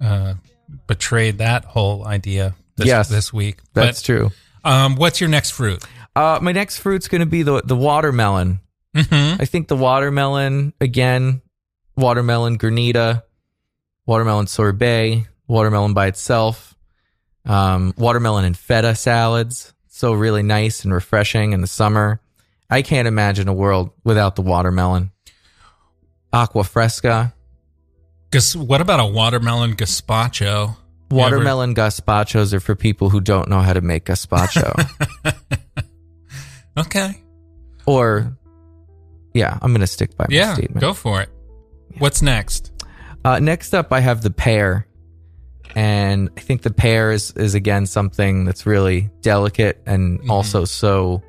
[0.00, 0.34] uh,
[0.86, 3.60] betrayed that whole idea this, Yes, this week.
[3.72, 4.28] That's true.
[4.28, 4.30] true.
[4.64, 5.82] Um, what's your next fruit?
[6.14, 8.60] Uh, my next fruit's going to be the, the watermelon.
[8.94, 9.40] Mm-hmm.
[9.40, 11.42] I think the watermelon again,
[11.96, 13.22] watermelon granita,
[14.06, 16.74] watermelon sorbet, watermelon by itself,
[17.44, 19.72] um, watermelon and feta salads.
[19.88, 22.20] So really nice and refreshing in the summer.
[22.68, 25.10] I can't imagine a world without the watermelon.
[26.36, 27.32] Agua fresca,
[28.54, 30.76] what about a watermelon gazpacho?
[31.10, 34.74] You ever- watermelon gazpachos are for people who don't know how to make gazpacho.
[36.78, 37.22] Okay.
[37.86, 38.36] or,
[39.32, 40.78] yeah, I'm gonna stick by my Yeah, statement.
[40.82, 41.30] go for it.
[41.98, 42.70] What's next?
[43.24, 44.86] Uh, next up, I have the pear,
[45.74, 50.30] and I think the pear is, is again something that's really delicate and Mm-hmm.
[50.30, 51.22] also so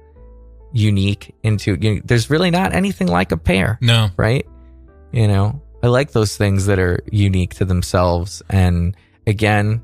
[0.73, 1.33] unique.
[1.43, 4.09] Into you know, there's really not anything like a pear, No.
[4.17, 4.45] right?
[5.11, 9.81] You know, I like those things that are unique to themselves, and again,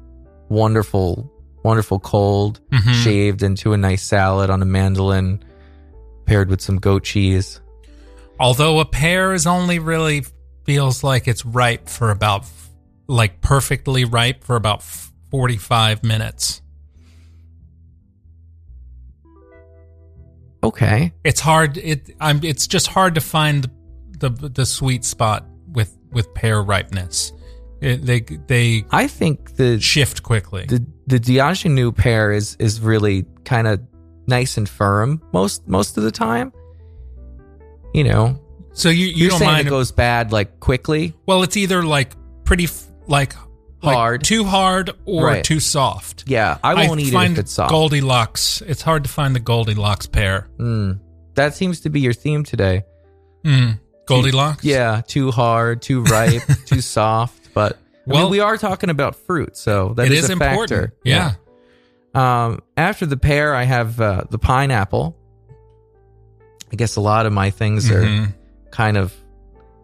[0.49, 1.31] wonderful,
[1.63, 3.03] wonderful cold, Mhm.
[3.03, 5.41] shaved into a nice salad on a mandolin,
[6.25, 7.61] paired with some goat cheese.
[8.39, 10.25] Although a pear is only really
[10.65, 12.45] feels like it's ripe for about
[13.07, 14.81] like perfectly ripe for about
[15.29, 16.61] 45 minutes.
[20.63, 23.69] Okay, it's hard it i'm it's just hard to find
[24.29, 27.31] the the, sweet spot with with pear ripeness
[27.81, 33.25] it, they they I think the shift quickly the the d'Anjou pear is is really
[33.45, 33.81] kind of
[34.27, 36.51] nice and firm most most of the time.
[37.93, 38.39] You know,
[38.73, 41.13] so you you you're don't saying mind it goes bad like quickly.
[41.25, 42.67] well it's either like pretty
[43.07, 43.35] like
[43.83, 44.23] like Hard.
[44.23, 45.43] too hard or Right.
[45.43, 47.69] too soft Yeah, I won't eat it find if it's soft.
[47.69, 50.99] goldilocks it's hard to find the goldilocks pear Mm.
[51.35, 52.83] That seems to be your theme today.
[53.45, 53.77] mm.
[54.05, 57.49] Goldilocks Yeah, too hard, too ripe, too soft.
[57.53, 60.33] But I Well- mean, we are talking about fruit, so that it is is a
[60.33, 60.93] important factor.
[61.03, 61.33] yeah.
[62.15, 62.45] Yeah.
[62.45, 65.17] Um, after the pear, I have uh, the pineapple.
[66.71, 68.33] I guess a lot of my things are Mhm.
[68.71, 69.13] kind of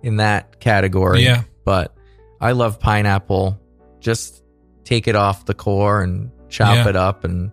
[0.03, 1.23] in that category.
[1.23, 1.43] Yeah.
[1.65, 1.95] But
[2.41, 3.59] I love pineapple.
[3.99, 4.43] Just
[4.85, 6.89] take it off the core and chop Yeah.
[6.89, 7.51] it up and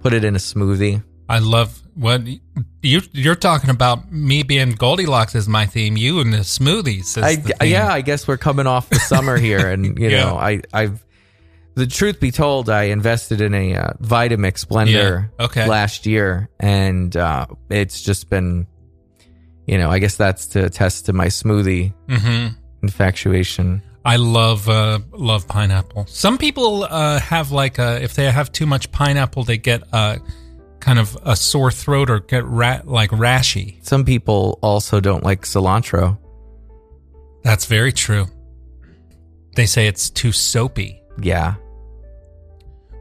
[0.00, 1.02] put it in a smoothie.
[1.28, 2.22] I love what
[2.82, 4.10] you you're talking about.
[4.12, 5.96] Me being Goldilocks is my theme.
[5.96, 7.22] You and the smoothies.
[7.22, 10.24] I, the yeah, I guess we're coming off the summer here, and you Yeah.
[10.24, 11.04] know, I, I've.
[11.74, 15.66] The truth be told, I invested in a uh, Vitamix blender Yeah, okay.
[15.66, 18.66] last year, and uh, it's just been,
[19.66, 22.48] you know, I guess that's to attest to my smoothie hmm
[22.82, 23.80] infatuation.
[24.04, 26.06] I love uh, love pineapple.
[26.08, 30.16] Some people uh, have like a, if they have too much pineapple, they get uh,
[30.82, 33.82] kind of a sore throat or get ra- like rashy.
[33.86, 36.18] Some people also don't like cilantro.
[37.44, 38.26] That's very true.
[39.54, 41.00] They say it's too soapy.
[41.20, 41.54] Yeah.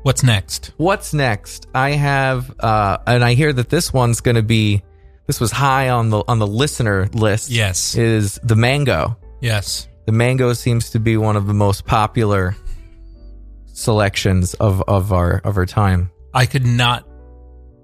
[0.03, 0.73] What's next?
[0.77, 1.67] What's next?
[1.73, 4.83] I have, uh, and I hear that this one's going to be.
[5.27, 7.49] This was high on the on the listener list.
[7.49, 7.95] Yes.
[7.95, 9.17] is the mango.
[9.39, 9.87] Yes.
[10.05, 12.55] The mango seems to be one of the most popular
[13.67, 16.11] selections of, of our of our time.
[16.33, 17.07] I could not.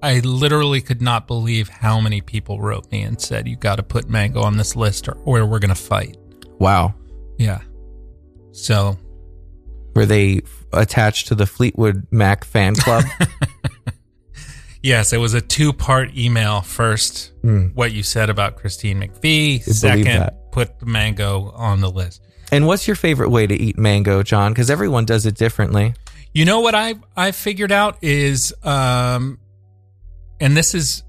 [0.01, 3.83] I literally could not believe how many people wrote me and said, "You got to
[3.83, 6.17] put mango on this list, or, or we're going to fight."
[6.59, 6.93] Wow.
[7.37, 7.59] Yeah.
[8.51, 8.97] So
[9.95, 10.41] Were they
[10.73, 13.03] attached to the Fleetwood Mac fan club?
[14.83, 16.61] Yes, it was a two part email.
[16.61, 17.33] First,
[17.73, 19.61] what you said about Christine McVie.
[19.63, 22.21] Second, put the mango on the list.
[22.51, 24.53] and what's your favorite way to eat mango, John?
[24.53, 25.93] Because everyone does it differently.
[26.33, 29.39] You know what I I figured out is, um,
[30.39, 31.03] and this is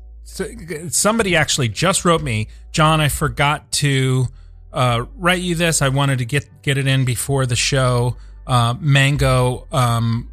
[0.89, 3.01] somebody actually just wrote me, John.
[3.01, 4.29] I forgot to
[4.73, 5.83] uh, write you this.
[5.83, 8.17] I wanted to get get it in before the show.
[8.47, 10.31] Uh, mango um,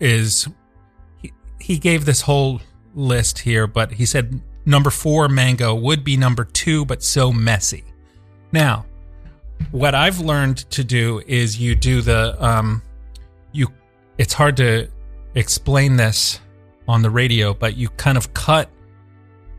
[0.00, 0.48] is
[1.18, 2.60] he, he gave this whole
[2.94, 7.84] list here, but he said number four mango would be number two, but so messy.
[8.52, 8.86] Now,
[9.70, 12.82] what I've learned to do is you do the um,
[13.52, 13.68] you
[14.18, 14.88] it's hard to
[15.34, 16.40] explain this
[16.88, 18.68] on the radio, but you kind of cut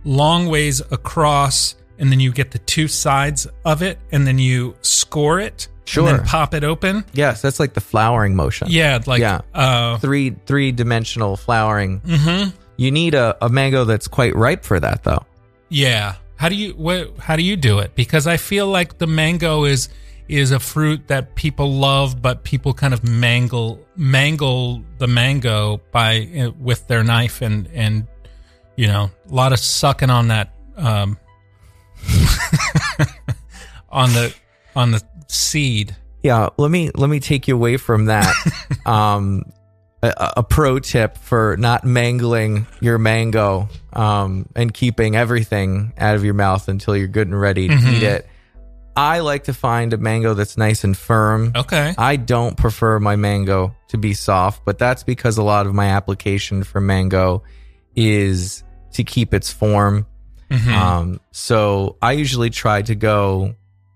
[0.03, 4.75] long ways across and then you get the two sides of it and then you
[4.81, 6.07] score it Sure.
[6.07, 7.03] and then pop it open.
[7.13, 8.67] Yes, that's like the flowering motion.
[8.69, 9.41] Yeah, like Yeah.
[9.53, 12.01] uh Three three dimensional flowering.
[12.01, 12.53] mhm.
[12.77, 15.25] You need a, a mango that's quite ripe for that, though.
[15.67, 16.15] Yeah.
[16.37, 17.95] How do you what how do you do it?
[17.95, 19.89] Because I feel like the mango is
[20.29, 26.29] is a fruit that people love, but people kind of mangle mangle the mango by
[26.39, 28.07] uh, with their knife and and
[28.75, 31.17] you know a lot of sucking on that um
[33.89, 34.33] on the
[34.75, 35.95] on the seed.
[36.23, 38.33] Yeah, let me let me take you away from that.
[38.85, 39.43] um,
[40.01, 46.23] a, a pro tip for not mangling your mango um, and keeping everything out of
[46.23, 47.93] your mouth until you're good and ready to Mhm.
[47.93, 48.27] eat it.
[48.99, 51.53] I like to find a mango that's nice and firm.
[51.55, 51.95] Okay.
[51.97, 55.85] I don't prefer my mango to be soft, but that's because a lot of my
[55.85, 57.43] application for mango
[57.95, 58.61] is
[58.93, 60.05] to keep its form.
[60.51, 60.67] Mhm.
[60.67, 63.55] Um, so I usually try to go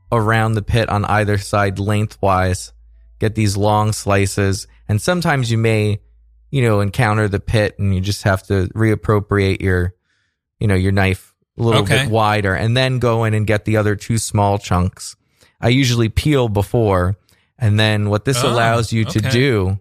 [0.09, 2.71] around the pit on either side lengthwise,
[3.19, 5.99] get these long slices, and sometimes you may,
[6.49, 9.95] you know, encounter the pit and you just have to reappropriate your,
[10.59, 12.03] you know, your knife a little Okay.
[12.03, 15.15] bit wider and then go in and get the other two small chunks.
[15.61, 17.15] I usually peel before,
[17.57, 19.79] and then what this Oh, allows you to do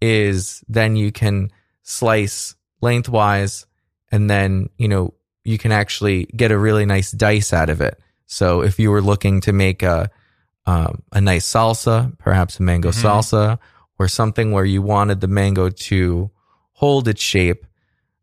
[0.00, 1.50] is then you can
[1.82, 3.66] slice lengthwise
[4.12, 7.98] and then, you know, you can actually get a really nice dice out of it.
[8.26, 10.10] So if you were looking to make a
[10.68, 13.02] um, a nice salsa, perhaps a mango Mhm.
[13.02, 13.58] salsa,
[14.00, 16.30] or something where you wanted the mango to
[16.72, 17.65] hold its shape,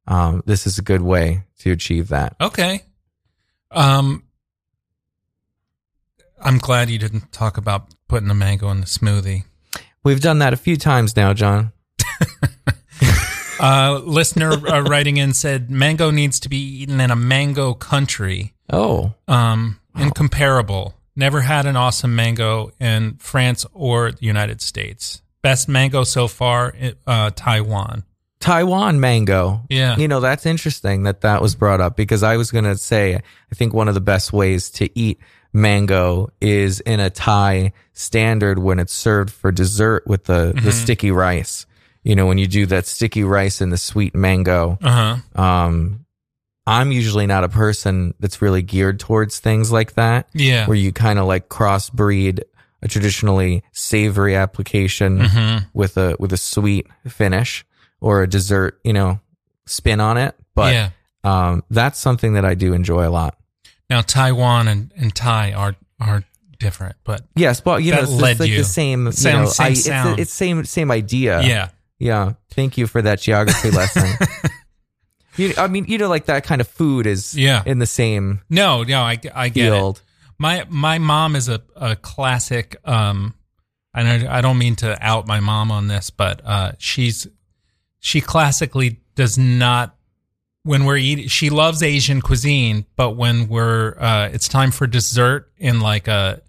[0.07, 2.35] um, this is a good way to achieve that.
[2.41, 2.81] Okay.
[3.71, 4.23] Um
[6.41, 9.45] I'm glad you didn't talk about putting the mango in the smoothie.
[10.03, 11.71] We've done that a few times now, John.
[13.59, 18.53] Uh, listener uh, writing in said mango needs to be eaten in a mango country.
[18.69, 20.95] Oh, Um, incomparable.
[21.15, 25.21] Never had an awesome mango in France or the United States.
[25.41, 26.73] Best mango so far,
[27.07, 28.03] uh, Taiwan.
[28.43, 29.61] Taiwan mango.
[29.69, 29.95] Yeah.
[29.97, 33.15] You know, that's interesting that that was brought up because I was going to say,
[33.15, 35.17] I think one of the best ways to eat
[35.53, 41.11] mango is in a Thai standard when it's served for dessert with the, the sticky
[41.11, 41.65] rice.
[42.03, 44.77] You know, when you do that sticky rice and the sweet mango.
[44.81, 45.41] Uh huh.
[45.41, 46.05] Um,
[46.67, 50.27] I'm usually not a person that's really geared towards things like that.
[50.33, 50.65] Yeah.
[50.67, 52.41] Where you kind of like crossbreed
[52.81, 55.65] a traditionally savory application Mhm.
[55.73, 57.63] with a with a sweet finish
[58.03, 59.19] or a dessert, you know,
[59.65, 60.35] spin on it.
[60.53, 60.89] But yeah.
[61.23, 63.37] um, that's something that I do enjoy a lot.
[63.89, 66.23] Now Taiwan and, and Thai are are
[66.59, 68.57] different, but Yes, but you know, it's, it's like you.
[68.57, 71.41] the same, you Sound- know, same I, it's, the- it's same same idea.
[71.41, 71.69] yeah.
[71.97, 72.33] yeah.
[72.51, 74.07] Thank you for that geography lesson.
[75.35, 77.63] You, I mean, you know, like that kind of food is Yeah.
[77.65, 80.01] in the same No, no, I, I get it.
[80.37, 82.75] My my mom is a, a classic.
[82.85, 83.33] Um,
[83.95, 87.27] and I, I don't mean to out my mom on this, but uh, she's
[88.05, 89.95] she classically does not.
[90.63, 95.49] When we're eating, she loves Asian cuisine, but when we're uh, it's time for dessert
[95.57, 96.41] in like a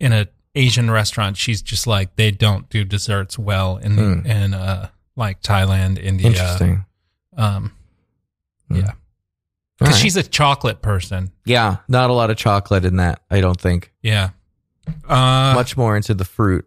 [0.00, 4.26] in a Asian restaurant, she's just like they don't do desserts well in Hmm.
[4.26, 6.28] in uh, like Thailand, India.
[6.28, 6.84] Interesting.
[7.36, 7.72] Um,
[8.68, 8.76] Hmm.
[8.76, 8.92] yeah,
[9.78, 10.00] because right.
[10.02, 11.30] she's a chocolate person.
[11.44, 13.22] yeah, not a lot of chocolate in that.
[13.30, 14.30] I don't think Yeah.
[15.08, 16.66] Uh, much more into the fruit.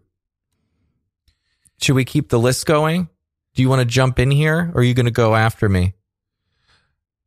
[1.80, 3.08] Should we keep the list going?
[3.54, 5.94] Do you want to jump in here, or are you going to go after me?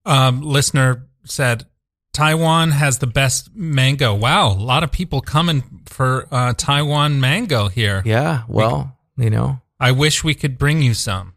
[0.06, 1.66] um, listener said
[2.14, 4.14] Taiwan has the best mango.
[4.14, 8.02] Wow, a lot of people coming for uh, Taiwan mango here.
[8.06, 8.44] Yeah.
[8.48, 11.34] Well, you know, I wish we could bring you some.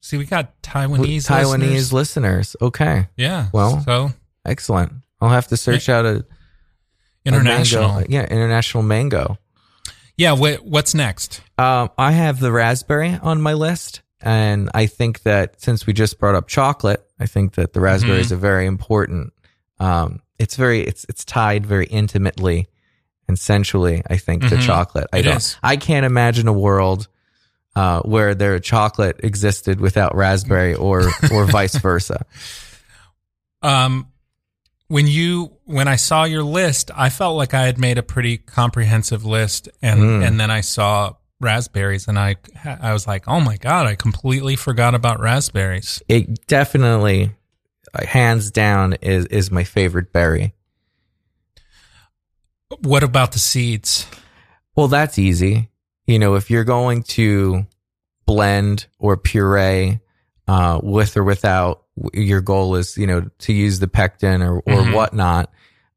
[0.00, 1.92] See, we got Taiwanese Taiwanese listeners.
[1.92, 2.56] listeners.
[2.60, 3.48] Okay, yeah.
[3.52, 4.12] Well, so
[4.44, 4.92] excellent.
[5.20, 6.24] I'll have to search out a a
[7.24, 7.88] international.
[7.94, 9.38] mango- yeah, international mango.
[10.16, 10.36] Yeah.
[10.36, 11.40] Wh- what's next?
[11.58, 16.18] Um, I have the raspberry on my list, and I think that since we just
[16.18, 19.32] brought up chocolate, I think that the raspberry is a very important.
[19.78, 22.66] Um, it's very it's it's tied very intimately
[23.28, 24.02] and sensually.
[24.08, 24.62] I think to Mhm.
[24.62, 25.06] chocolate.
[25.12, 25.36] I It don't.
[25.36, 25.56] is.
[25.62, 27.08] I can't imagine a world
[27.76, 32.24] uh, where their chocolate existed without raspberry, or or vice versa.
[33.62, 34.08] Um,
[34.88, 38.36] when you when I saw your list, I felt like I had made a pretty
[38.38, 40.26] comprehensive list, and Mm.
[40.26, 44.56] and then I saw raspberries, and I I was like, oh my god, I completely
[44.56, 46.02] forgot about raspberries.
[46.08, 47.32] It definitely,
[48.06, 50.54] hands down, is is my favorite berry.
[52.80, 54.06] What about the seeds?
[54.74, 55.70] Well, that's easy.
[56.06, 57.66] You know, if you're going to
[58.26, 60.00] blend or puree
[60.48, 64.82] uh, with or without, your goal is, you know, to use the pectin or, or
[64.82, 64.94] Mhm.
[64.94, 65.52] whatnot,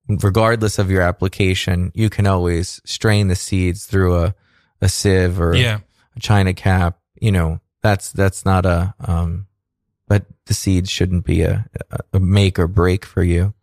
[0.08, 4.36] regardless of your application, you can always strain the seeds through a,
[4.82, 5.80] a sieve or Yeah.
[6.16, 7.00] a china cap.
[7.20, 9.48] You know, that's, that's not a, um,
[10.08, 11.66] but the seeds shouldn't be a,
[12.14, 13.54] a- make or break for you.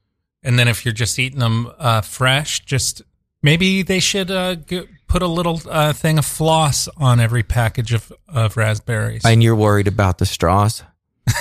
[0.42, 3.00] And then if you're just eating them uh, fresh, just
[3.42, 7.92] maybe they should uh, g- put a little uh, thing of floss on every package
[7.94, 9.24] of, of raspberries.
[9.24, 10.82] And you're worried about the straws.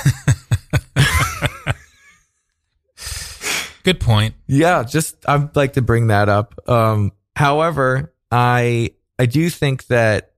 [3.84, 4.36] Good point.
[4.47, 6.53] Yeah, just I'd like to bring that up.
[6.69, 10.32] Um, however, I I do think that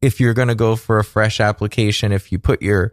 [0.00, 2.92] if you're going to go for a fresh application, if you put your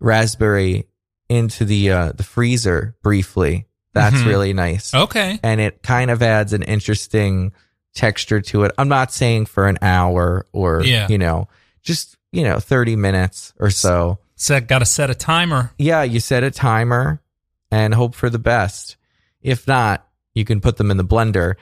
[0.00, 0.86] raspberry
[1.28, 4.26] into the uh, the freezer briefly, that's Mhm.
[4.26, 4.94] really nice.
[4.94, 5.40] Okay.
[5.42, 7.52] and it kind of adds an interesting
[7.94, 8.72] texture to it.
[8.78, 11.08] I'm not saying for an hour or Yeah.
[11.08, 11.48] you know,
[11.82, 14.18] just you know, 30 minutes or so.
[14.34, 15.72] So got to set a timer.
[15.78, 17.22] Yeah, you set a timer
[17.70, 18.96] and hope for the best.
[19.40, 21.54] If not, you can put them in the blender.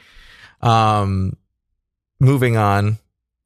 [0.60, 1.36] Um,
[2.20, 2.98] moving on,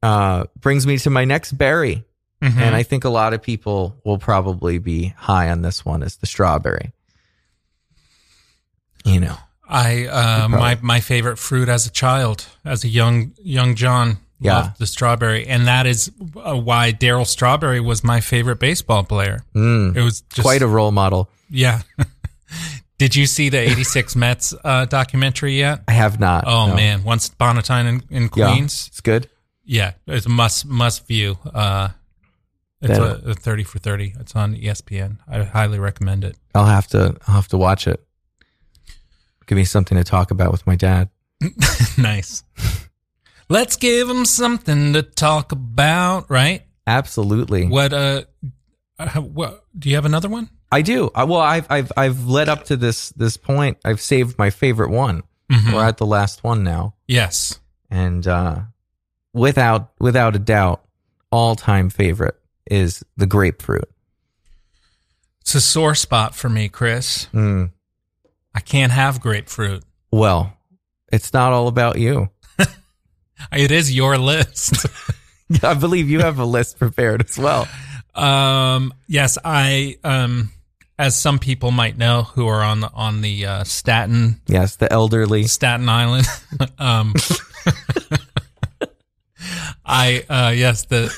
[0.03, 2.03] uh, brings me to my next berry.
[2.41, 2.57] Mhm.
[2.57, 6.15] And I think a lot of people will probably be high on this one is
[6.17, 6.93] the strawberry.
[9.05, 9.35] You know,
[9.67, 14.53] I uh, my my favorite fruit as a child, as a young young John, Yeah.
[14.59, 16.11] loved the strawberry, and that is
[16.43, 19.43] uh, why Darryl Strawberry was my favorite baseball player.
[19.55, 21.29] Mm, It was just, quite a role model.
[21.49, 21.81] yeah.
[22.99, 25.81] Did you see the '86 Mets uh, documentary yet?
[25.87, 26.43] I have not.
[26.45, 26.75] Oh no.
[26.75, 28.87] man, Once Upon a Time in, in Yeah, Queens.
[28.89, 29.27] it's good.
[29.65, 31.37] Yeah, it's a must must view.
[31.51, 31.89] Uh,
[32.81, 34.13] it's a, a thirty for thirty.
[34.19, 35.17] It's on ESPN.
[35.27, 36.35] I highly recommend it.
[36.53, 37.15] I'll have to.
[37.27, 38.05] I'll have to watch it.
[39.47, 41.09] Give me something to talk about with my dad.
[41.97, 42.43] nice.
[43.49, 46.63] Let's give him something to talk about, right?
[46.85, 47.67] Absolutely.
[47.67, 48.23] What uh,
[48.99, 50.49] uh, what do you have another one?
[50.71, 51.09] I do.
[51.15, 53.77] I, well, I've I've I've led up to this this point.
[53.83, 55.23] I've saved my favorite one.
[55.51, 55.73] Mhm.
[55.73, 57.59] We're at the last one now, Yes.
[57.89, 58.61] and uh,
[59.33, 60.83] without without a doubt,
[61.31, 62.35] all time favorite
[62.69, 63.89] is the grapefruit.
[65.41, 67.27] It's a sore spot for me, Chris.
[67.33, 67.71] Mm.
[68.53, 69.83] I can't have grapefruit.
[70.11, 70.53] Well,
[71.11, 72.29] it's not all about you.
[73.53, 74.85] It is your list.
[75.63, 77.67] I believe you have a list prepared as well.
[78.13, 80.51] um, yes, I um,
[80.99, 84.91] as some people might know who are on the on the uh, Staten Yes, the
[84.93, 85.43] elderly.
[85.45, 86.27] Staten Island.
[86.77, 87.15] um,
[89.85, 91.15] I uh, yes the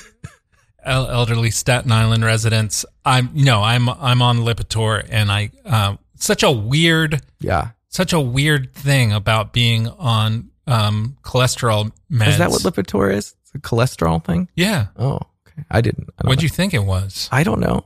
[0.84, 2.84] el- elderly Staten Island residents.
[3.04, 7.70] I'm you know I'm I'm on Lipitor and I uh, such a weird Yeah.
[7.88, 12.28] such a weird thing about being on um, cholesterol meds.
[12.28, 13.34] Is that what Lipitor is?
[13.42, 14.48] It's a cholesterol thing.
[14.54, 14.86] Yeah.
[14.96, 15.18] Oh,
[15.48, 15.64] okay.
[15.70, 16.08] I didn't.
[16.18, 17.28] I don't What'd you think it was?
[17.32, 17.84] I don't know.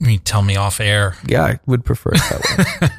[0.00, 1.14] You tell me off air.
[1.26, 2.88] Yeah, I would prefer it that way.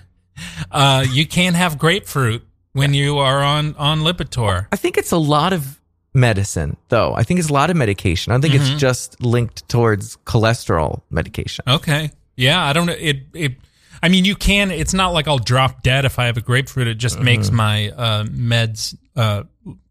[0.71, 2.43] Uh, you can't have grapefruit
[2.73, 4.67] when you are on on Lipitor.
[4.71, 5.79] I think it's a lot of
[6.13, 7.13] medicine, though.
[7.13, 8.31] I think it's a lot of medication.
[8.31, 8.71] I don't think Mhm.
[8.71, 11.63] it's just linked towards cholesterol medication.
[11.67, 12.11] Okay.
[12.37, 12.95] Yeah, I don't know.
[12.97, 13.53] It it.
[14.01, 14.71] I mean, you can.
[14.71, 16.87] It's not like I'll drop dead if I have a grapefruit.
[16.87, 17.55] It just makes Mm-hmm.
[17.55, 19.43] my uh, meds uh,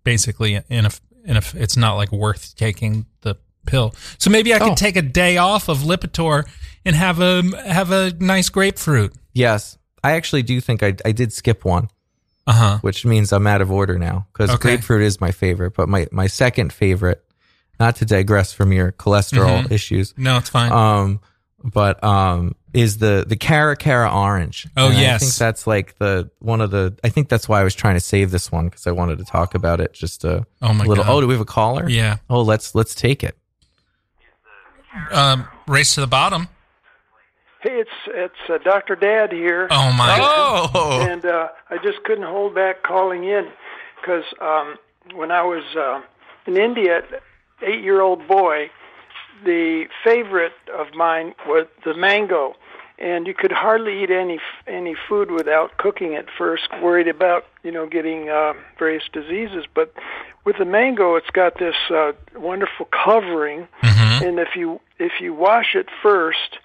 [0.02, 0.90] basically in a
[1.24, 1.42] in a.
[1.54, 3.36] It's not like worth taking the
[3.70, 3.94] pill.
[4.18, 4.74] So maybe I could Oh.
[4.74, 6.44] take a day off of Lipitor
[6.84, 9.12] and have a have a nice grapefruit.
[9.32, 11.88] Yes, I actually do think I, I did skip one,
[12.46, 12.78] Uh huh.
[12.82, 14.60] which means I'm out of order now because Okay.
[14.76, 15.74] grapefruit is my favorite.
[15.74, 17.22] But my, my second favorite,
[17.78, 19.70] not to digress from your cholesterol Mhm.
[19.72, 20.72] issues, No, it's fine.
[20.72, 21.20] um,
[21.62, 24.66] but um, is the the Cara Cara orange.
[24.76, 26.96] Oh, And I think that's like the one of the.
[27.04, 29.24] I think that's why I was trying to save this one because I wanted to
[29.24, 29.92] talk about it.
[29.92, 31.04] Just a Oh, my little.
[31.04, 31.12] God.
[31.12, 31.86] Oh, do we have a caller?
[31.88, 32.16] Yeah.
[32.30, 33.36] Oh, let's let's take it.
[35.10, 36.48] Um, race to the bottom.
[37.62, 38.96] Hey, it's it's uh, Dr.
[38.96, 39.68] Dad here.
[39.70, 40.18] Oh my!
[40.20, 43.48] Oh, And uh, I just couldn't hold back calling in
[44.00, 44.76] because um,
[45.14, 46.00] when I was uh,
[46.46, 47.02] in India,
[47.60, 48.70] eight-year-old boy,
[49.44, 52.54] the favorite of mine was the mango,
[52.98, 57.70] and you could hardly eat any any food without cooking it first, worried about you
[57.72, 59.66] know getting uh, various diseases.
[59.74, 59.92] But
[60.46, 63.68] with the mango, it's got this uh, wonderful covering,
[64.22, 66.58] and if you if you wash it first,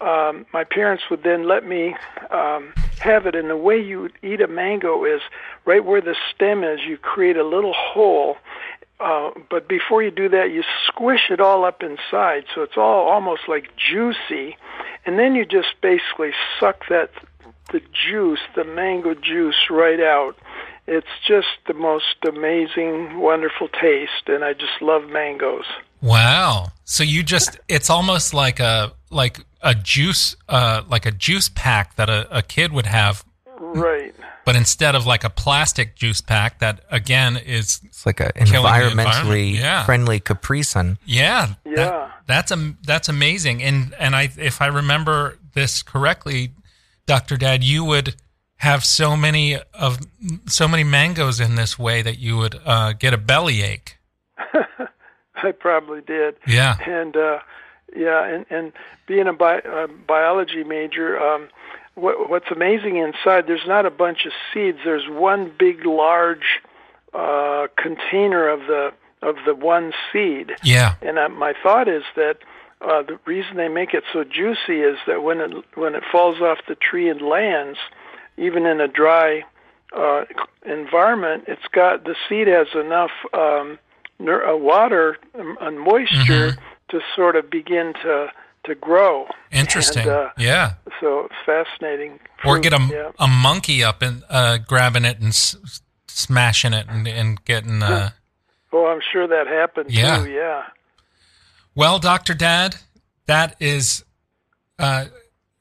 [0.00, 1.94] um, my parents would then let me
[2.30, 3.34] um, have it.
[3.34, 5.20] And the way you eat a mango is
[5.64, 6.80] right where the stem is.
[6.86, 8.36] You create a little hole,
[9.00, 13.08] uh, but before you do that, you squish it all up inside, so it's all
[13.08, 14.56] almost like juicy.
[15.04, 16.30] And then you just basically
[16.60, 17.10] suck that
[17.72, 20.36] the juice, the mango juice, right out.
[20.86, 25.64] It's just the most amazing, wonderful taste, and I just love mangoes.
[26.02, 26.72] Wow.
[26.84, 31.96] So you just it's almost like a like a juice uh like a juice pack
[31.96, 33.24] that a, a kid would have,
[33.58, 34.12] Right.
[34.44, 38.90] but instead of like a plastic juice pack that again is It's like an environmentally
[38.90, 39.84] environment, yeah.
[39.84, 40.98] friendly Capri Sun.
[41.06, 41.54] yeah.
[41.64, 41.74] Yeah.
[41.74, 43.62] That, that's a that's amazing.
[43.62, 46.52] And and I if I remember this correctly,
[47.06, 47.36] Dr.
[47.36, 48.16] Dad, you would
[48.56, 49.98] have so many of
[50.46, 53.98] so many mangoes in this way that you would uh, get a bellyache.
[55.42, 56.36] I probably did.
[56.46, 56.76] Yeah.
[56.86, 57.38] And uh,
[57.94, 58.72] yeah, and and
[59.06, 61.48] being a bi- uh, biology major, um,
[61.94, 63.46] what what's amazing inside?
[63.46, 64.78] There's not a bunch of seeds.
[64.84, 66.60] There's one big, large
[67.12, 70.52] uh, container of the of the one seed.
[70.62, 70.94] Yeah.
[71.00, 72.38] And uh, my thought is that
[72.80, 76.40] uh, the reason they make it so juicy is that when it when it falls
[76.40, 77.78] off the tree and lands,
[78.36, 79.44] even in a dry
[79.96, 80.24] uh,
[80.66, 83.78] environment, it's got the seed has enough um,
[84.26, 86.56] water um, and moisture
[86.90, 88.28] to sort of begin to
[88.64, 89.26] to grow.
[89.50, 90.02] Interesting.
[90.02, 90.74] And, uh, yeah.
[91.00, 92.20] So it's fascinating.
[92.44, 93.10] Or get a, yeah.
[93.18, 97.82] a monkey up and uh, grabbing it and s- smashing it and, and getting.
[97.82, 98.10] Uh,
[98.74, 100.22] Oh, I'm sure that happened Yeah.
[100.24, 100.30] too.
[100.30, 100.62] Yeah.
[101.74, 102.76] well, Doctor Dad,
[103.26, 104.02] that is
[104.78, 105.06] uh,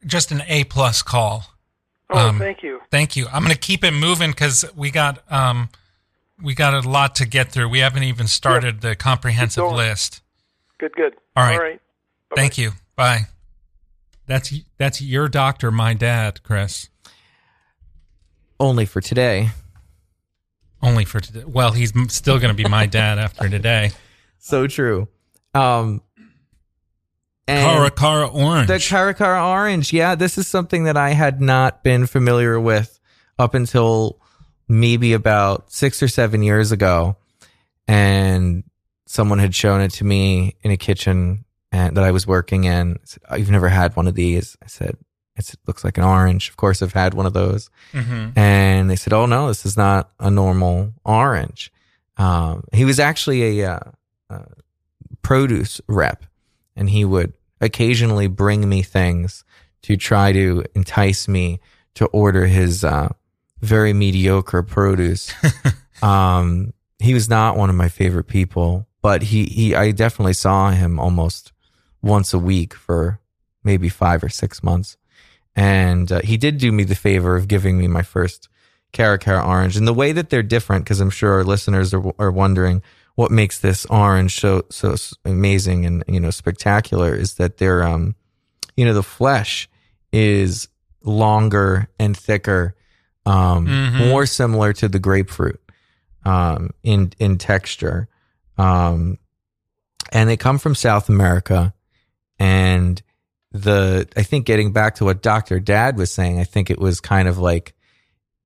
[0.05, 1.45] just an A plus call.
[2.09, 2.81] Oh, Um, thank you.
[2.91, 3.25] Thank you.
[3.33, 5.69] I'm going to keep it moving because we got um,
[6.41, 7.69] we got a lot to get through.
[7.69, 9.75] We haven't even started the comprehensive going.
[9.77, 10.21] list.
[10.79, 10.93] Good.
[10.95, 11.15] Good.
[11.35, 11.55] All right.
[11.55, 11.81] All right.
[12.35, 12.71] Thank you.
[12.95, 13.21] Bye.
[14.27, 16.89] That's that's your doctor, my dad, Chris.
[18.59, 19.49] Only for today.
[20.81, 21.43] Only for today.
[21.45, 23.91] Well, he's still going to be my dad after today.
[24.39, 25.07] So true.
[25.53, 26.01] Um,
[27.47, 28.67] and Cara Cara Orange.
[28.67, 29.91] the Caracara Orange.
[29.91, 32.99] Yeah, this is something that I had not been familiar with
[33.37, 34.20] up until
[34.71, 37.17] maybe about six or seven years ago.
[37.87, 38.63] And
[39.05, 42.93] someone had shown it to me in a kitchen and that I was working in.
[42.93, 44.57] I said, "Oh, you've never had one of these.
[44.63, 44.97] I said,
[45.37, 46.49] it looks like an orange.
[46.49, 47.69] Of course, I've had one of those.
[47.93, 48.37] Mhm.
[48.37, 51.71] And they said, "Oh no, this is not a normal orange."
[52.17, 53.79] Um, he was actually a uh,
[54.29, 54.43] uh,
[55.21, 56.25] produce rep,
[56.75, 59.43] and he would occasionally bring me things
[59.83, 61.59] to try to entice me
[61.95, 63.09] to order his uh,
[63.61, 65.33] very mediocre produce.
[66.03, 70.71] um, he was not one of my favorite people, but he, he I definitely saw
[70.71, 71.51] him almost
[72.01, 73.19] once a week for
[73.63, 74.97] maybe five or six months.
[75.55, 78.47] And uh, he did do me the favor of giving me my first
[78.91, 79.77] Cara Cara orange.
[79.77, 82.81] And the way that they're different, because I'm sure our listeners are, are wondering
[83.15, 84.95] what makes this orange so so
[85.25, 88.15] amazing and you know spectacular, is that they're um,
[88.75, 89.69] you know, the flesh
[90.11, 90.67] is
[91.03, 92.75] longer and thicker,
[93.25, 94.09] um, Mhm.
[94.09, 95.59] more similar to the grapefruit
[96.25, 98.07] um, in in texture,
[98.57, 99.17] um,
[100.11, 101.73] and they come from South America.
[102.39, 103.01] And
[103.51, 106.99] the I think getting back to what Doctor Dad was saying, I think it was
[107.01, 107.73] kind of like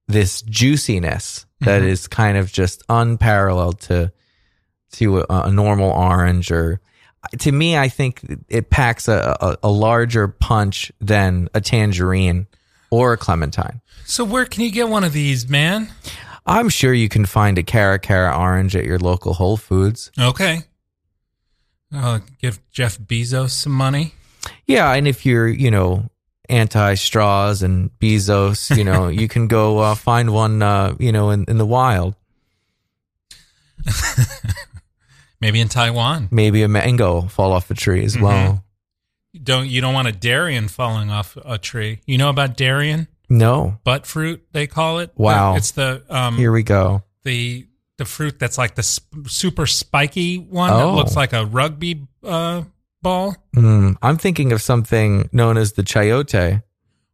[0.07, 1.87] this juiciness that Mhm.
[1.87, 4.11] is kind of just unparalleled to
[4.93, 6.79] to a, a normal orange or
[7.39, 12.47] to me I think it packs a, a, a larger punch than a tangerine
[12.95, 13.81] or a clementine.
[14.05, 15.89] So where can you get one of these, man?
[16.45, 20.11] I'm sure you can find a Cara Cara orange at your local Whole Foods.
[20.17, 20.61] Okay.
[21.93, 24.13] Uh, give Jeff Bezos some money.
[24.65, 26.09] Yeah, and if you're, you know,
[26.49, 31.31] anti straws and Bezos, you know, you can go uh, find one, uh, you know,
[31.31, 32.15] in, in the wild.
[35.41, 36.29] Maybe in Taiwan.
[36.31, 38.64] Maybe a mango fall off a tree as well.
[39.43, 41.99] Don't you don't want a durian falling off a tree?
[42.05, 43.07] You know about durian?
[43.29, 43.79] No.
[43.83, 45.11] Butt fruit, they call it.
[45.15, 45.55] Wow.
[45.55, 47.03] It's the um Here we go.
[47.23, 47.67] the
[47.97, 50.95] the fruit that's like the sp- super spiky one that Oh.
[50.95, 52.63] looks like a rugby uh,
[53.01, 53.35] ball.
[53.55, 56.61] Mm, I'm thinking of something known as the chayote.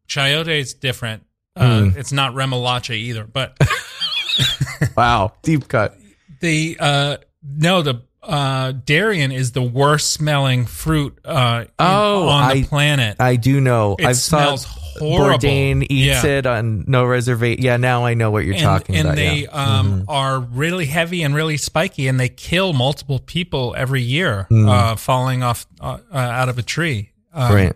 [0.08, 1.24] Chayote is different.
[1.56, 1.98] Uh, Hmm.
[2.00, 3.58] It's not remolacha either, but
[4.98, 5.96] Wow, deep cut.
[6.40, 12.50] the uh no the uh durian is the worst smelling fruit uh in- Oh, on
[12.56, 13.96] the I- planet I do know.
[13.98, 15.40] It I've smells horrible.
[15.40, 16.26] Bourdain eats Yeah.
[16.38, 17.64] it on no reservation.
[17.64, 19.18] Yeah, now I know what you're and, talking and about.
[19.18, 19.48] And they yeah.
[19.48, 19.90] Mm-hmm.
[19.90, 24.70] um are really heavy and really spiky and they kill multiple people every year Mm.
[24.70, 27.74] uh falling off uh, uh, out of a tree um, right.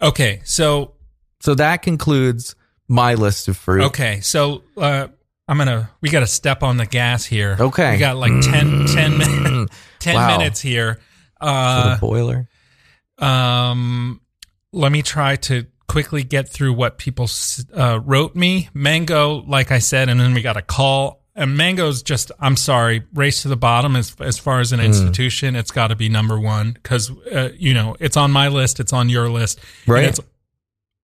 [0.00, 0.92] okay so
[1.40, 2.54] So that concludes
[2.86, 3.84] my list of fruit.
[3.84, 5.08] Okay, so uh,
[5.48, 7.56] I'm gonna we got to step on the gas here.
[7.60, 7.92] Okay.
[7.92, 9.66] we got like 10, 10,
[9.98, 10.38] 10 Wow.
[10.38, 10.94] minutes here.
[11.40, 12.48] For Uh, the boiler.
[13.18, 14.20] um,
[14.72, 17.28] let me try to quickly get through what people
[17.76, 18.68] uh, wrote me.
[18.74, 21.20] Mango, like I said, and then we got a call.
[21.36, 24.86] And Mango's just, I'm sorry, race to the bottom as as far as an Hmm.
[24.86, 25.56] institution.
[25.56, 28.92] It's got to be number one because uh, you know it's on my list, it's
[28.92, 30.00] on your list, Right.
[30.04, 30.20] And it's,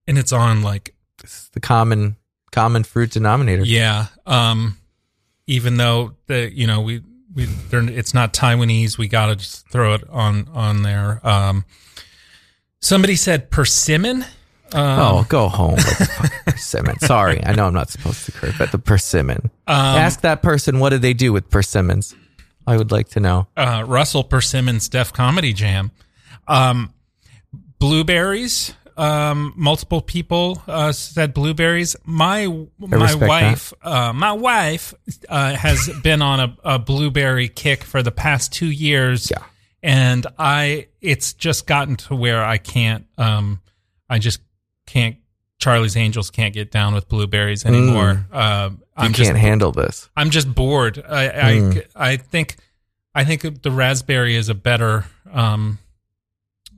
[0.07, 2.15] and it's on like It's the common
[2.51, 3.63] common fruit denominator.
[3.63, 4.07] Yeah.
[4.25, 4.77] Um,
[5.47, 7.01] even though the you know we
[7.33, 11.25] we it's not Taiwanese, we got to just throw it on on there.
[11.27, 11.65] Um,
[12.79, 14.23] somebody said persimmon.
[14.73, 16.99] Um, oh, go home with the fucking persimmon.
[16.99, 19.49] Sorry, I know I'm not supposed to curse, but the persimmon.
[19.67, 22.15] Um, Ask that person what do they do with persimmons.
[22.65, 23.47] I would like to know.
[23.57, 25.91] uh, Russell Persimmon's Def Comedy Jam.
[26.47, 26.93] Um,
[27.79, 28.73] blueberries.
[28.97, 31.95] Um, multiple people uh, said blueberries.
[32.05, 34.93] My my wife, uh, my wife
[35.29, 39.31] uh, has been on a, a blueberry kick for the past two years.
[39.31, 39.43] Yeah.
[39.83, 43.05] and I it's just gotten to where I can't.
[43.17, 43.61] Um,
[44.09, 44.41] I just
[44.85, 45.17] can't.
[45.59, 48.25] Charlie's Angels can't get down with blueberries anymore.
[48.31, 50.09] Uh, I'm can't just handle this.
[50.17, 51.03] I'm just bored.
[51.07, 52.57] I I, I think
[53.13, 55.77] I think the raspberry is a better um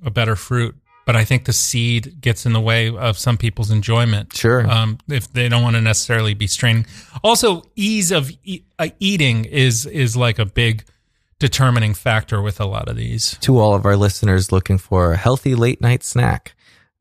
[0.05, 0.75] a better fruit,
[1.05, 4.35] but I think the seed gets in the way of some people's enjoyment.
[4.35, 4.69] Sure.
[4.69, 6.85] Um, if they don't want to necessarily be straining.
[7.23, 10.85] Also, ease of e- uh, eating is is like a big
[11.39, 13.37] determining factor with a lot of these.
[13.41, 16.55] to all of our listeners looking for a healthy late night snack,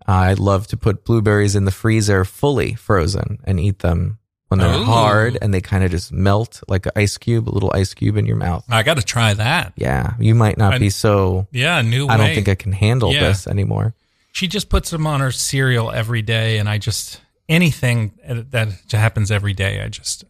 [0.06, 4.18] I love to put blueberries in the freezer fully frozen and eat them
[4.52, 4.84] when they're Ooh.
[4.84, 8.16] hard and they kind of just melt like an ice cube, a little ice cube
[8.16, 8.64] in your mouth.
[8.70, 9.72] I got to try that.
[9.76, 11.46] Yeah, you might not I- be so.
[11.50, 12.06] Yeah, new.
[12.08, 13.28] I don't think I can handle Yeah.
[13.28, 13.94] this anymore.
[14.32, 19.30] she just puts them on her cereal every day and i just anything that happens
[19.30, 20.24] every day i just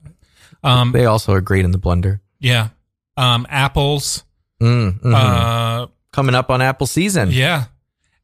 [0.64, 2.18] um They also are great in the blender.
[2.40, 2.70] yeah
[3.16, 4.24] um apples
[4.60, 5.14] Mm, mhm.
[5.14, 7.30] uh Coming up on apple season.
[7.30, 7.66] yeah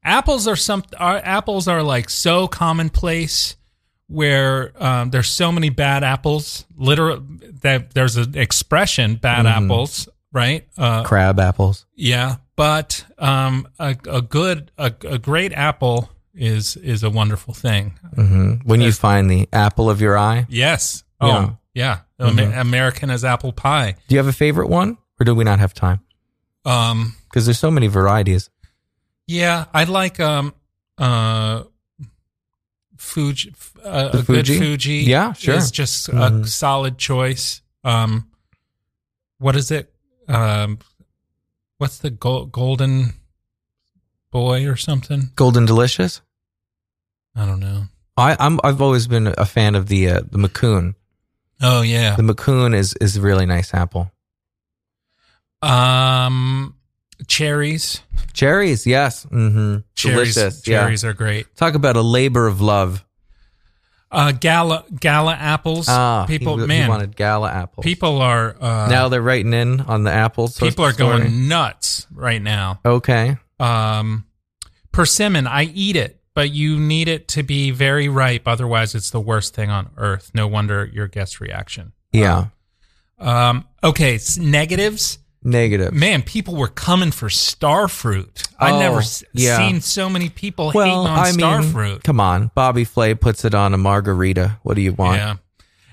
[0.03, 3.55] apples are some are, apples are like so commonplace
[4.09, 7.23] where um, there's so many bad apples literal
[7.63, 11.87] that there's an expression bad apples right uh Crab apples.
[11.95, 17.99] yeah but um a, a good a, a great apple is is a wonderful thing
[18.15, 20.47] hmm When you find the apple of your eye.
[20.49, 21.03] Yes.
[21.21, 21.29] Yeah.
[21.51, 21.99] Oh, yeah.
[22.21, 23.95] Amer- American as apple pie.
[24.09, 26.01] Do you have a favorite one or do we not have time?
[26.65, 28.51] Um, Because there's so many varieties.
[29.27, 30.55] yeah, I like um
[30.99, 31.65] uh
[33.09, 33.55] Fuji
[33.85, 34.59] uh, a good Fuji?
[34.59, 34.95] Fuji.
[35.07, 35.55] Yeah, sure.
[35.57, 36.45] Is just Mhm.
[36.45, 37.61] a solid choice.
[37.85, 38.29] Um,
[39.39, 39.93] what is it?
[40.29, 40.79] Um,
[41.79, 43.15] what's the gol- golden
[44.31, 45.31] boy or something?
[45.37, 46.21] Golden Delicious.
[47.35, 47.87] I don't know.
[48.17, 50.95] I, I'm I've always been a fan of the uh, the Macoun.
[51.61, 52.17] Oh yeah.
[52.17, 54.11] The Macoun is is a really nice apple.
[55.63, 56.75] Um,
[57.27, 58.01] cherries.
[58.33, 59.25] Cherries, yes.
[59.27, 59.79] Mm-hmm.
[59.95, 60.35] Cherries.
[60.35, 60.63] Delicious.
[60.63, 61.11] Cherries yeah.
[61.11, 61.55] are great.
[61.57, 63.05] Talk about a labor of love.
[64.11, 65.87] Uh, gala gala apples.
[65.89, 67.85] Ah, people, he, he man, wanted gala apples.
[67.85, 70.59] people are uh, now they're writing in on the apples.
[70.59, 71.19] people are story.
[71.19, 72.81] going nuts right now.
[72.87, 73.37] Okay.
[73.61, 74.25] Um,
[74.93, 78.49] persimmon, I eat it, but you need it to be very ripe.
[78.49, 80.31] Otherwise, it's the worst thing on earth.
[80.33, 81.93] No wonder your guest reaction.
[82.11, 82.47] Yeah.
[83.19, 85.19] Um, okay, s- negatives.
[85.49, 85.93] Negative.
[85.93, 88.43] Man, people were coming for star fruit.
[88.59, 89.57] I Oh, never yeah.
[89.59, 92.51] seen so many people well, hating on I star mean, come on.
[92.55, 94.59] Bobby Flay puts it on a margarita.
[94.63, 95.17] What do you want?
[95.17, 95.37] Yeah.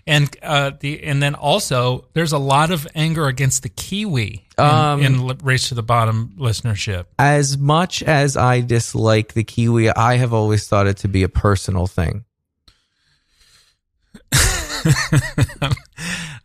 [0.08, 4.64] And uh, the and then also there's a lot of anger against the kiwi in,
[4.64, 7.06] Um, in race to the bottom listenership.
[7.18, 11.30] As much as I dislike the kiwi, I have always thought it to be a
[11.30, 12.26] personal thing.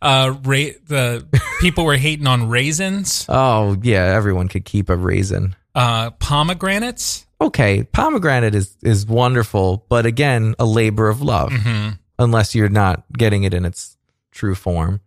[0.01, 1.25] Uh, ra- the
[1.61, 5.55] people were hating on raisins, Oh yeah, everyone could keep a raisin.
[5.75, 7.25] uh, pomegranates.
[7.39, 11.51] Okay, pomegranate is is wonderful, but again, a labor of love.
[11.51, 11.89] Mm-hmm.
[12.19, 13.97] Unless you're not getting it in its
[14.31, 15.01] true form.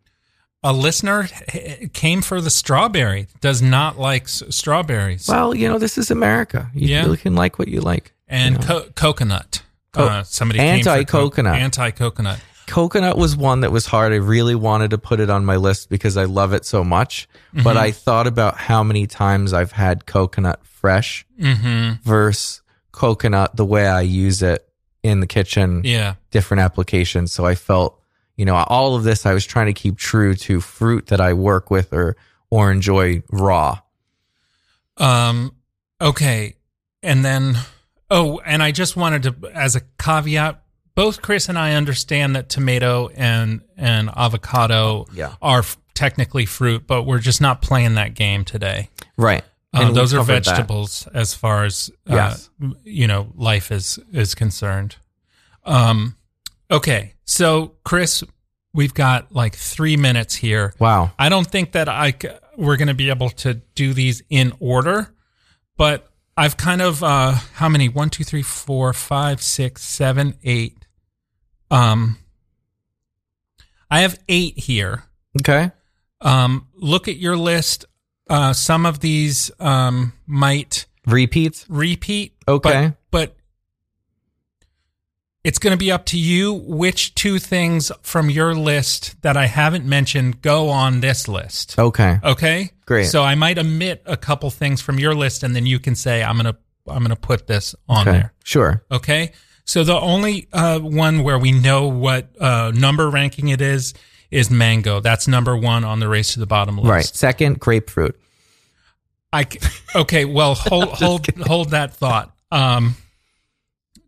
[0.64, 3.28] A listener h- came for the strawberry.
[3.40, 6.70] Does not like s- strawberries Well, you know, this is America.
[6.74, 7.16] You Yeah.
[7.16, 8.12] can like what you like.
[8.26, 9.62] and co- coconut.
[9.92, 11.54] Co- uh, somebody came for co- Anti-coconut.
[11.56, 12.40] Anti coconut.
[12.66, 14.12] Coconut was one that was hard.
[14.12, 17.28] I really wanted to put it on my list because I love it so much.
[17.52, 17.80] But Mhm.
[17.80, 22.00] I thought about how many times I've had coconut fresh Mhm.
[22.02, 22.62] versus
[22.92, 24.66] coconut the way I use it
[25.02, 25.82] in the kitchen.
[25.84, 26.14] Yeah.
[26.30, 27.32] Different applications.
[27.32, 28.00] So I felt,
[28.36, 31.32] you know, all of this I was trying to keep true to fruit that I
[31.34, 32.16] work with or
[32.50, 33.78] or enjoy raw.
[34.96, 35.52] Um,
[36.00, 36.54] okay.
[37.02, 37.58] And then,
[38.10, 40.62] oh, and I just wanted to, as a caveat,
[40.94, 45.34] both Chris and I understand that tomato and, and avocado Yeah.
[45.42, 48.90] are f- technically fruit, but we're just not playing that game today.
[49.16, 49.44] Right.
[49.72, 50.44] We those are covered that.
[50.46, 52.50] vegetables as far as, uh, Yes.
[52.84, 54.96] you know, life is, is concerned.
[55.64, 56.16] Um,
[56.70, 57.14] okay.
[57.24, 58.22] So Chris,
[58.72, 60.74] we've got like three minutes here.
[60.78, 61.12] Wow.
[61.18, 64.52] I don't think that I c- we're going to be able to do these in
[64.60, 65.12] order,
[65.76, 67.88] but I've kind of uh how many?
[67.88, 70.76] One, two, three, four, five, six, seven, eight.
[71.74, 72.18] Um,
[73.90, 75.04] I have eight here.
[75.40, 75.70] Okay.
[76.20, 77.84] Um, look at your list.
[78.28, 81.66] Uh, some of these um might Repeats.
[81.68, 82.34] repeat.
[82.48, 82.92] Okay.
[83.10, 83.36] but, but
[85.42, 89.46] it's going to be up to you which two things from your list that I
[89.46, 91.78] haven't mentioned go on this list.
[91.78, 92.18] Okay.
[92.24, 92.70] Okay.
[92.86, 93.04] Great.
[93.04, 96.22] So I might omit a couple things from your list, and then you can say
[96.22, 96.56] I'm gonna
[96.88, 98.18] I'm gonna put this on okay.
[98.18, 98.32] there.
[98.42, 98.82] Sure.
[98.90, 99.32] Okay.
[99.64, 103.94] So the only uh, one where we know what uh, number ranking it is
[104.30, 105.00] is mango.
[105.00, 106.88] That's number one on the race to the bottom list.
[106.88, 107.04] Right.
[107.04, 108.20] Second, grapefruit.
[109.32, 109.46] I
[109.94, 110.24] okay.
[110.24, 112.34] Well, hold hold hold that thought.
[112.52, 112.96] Um,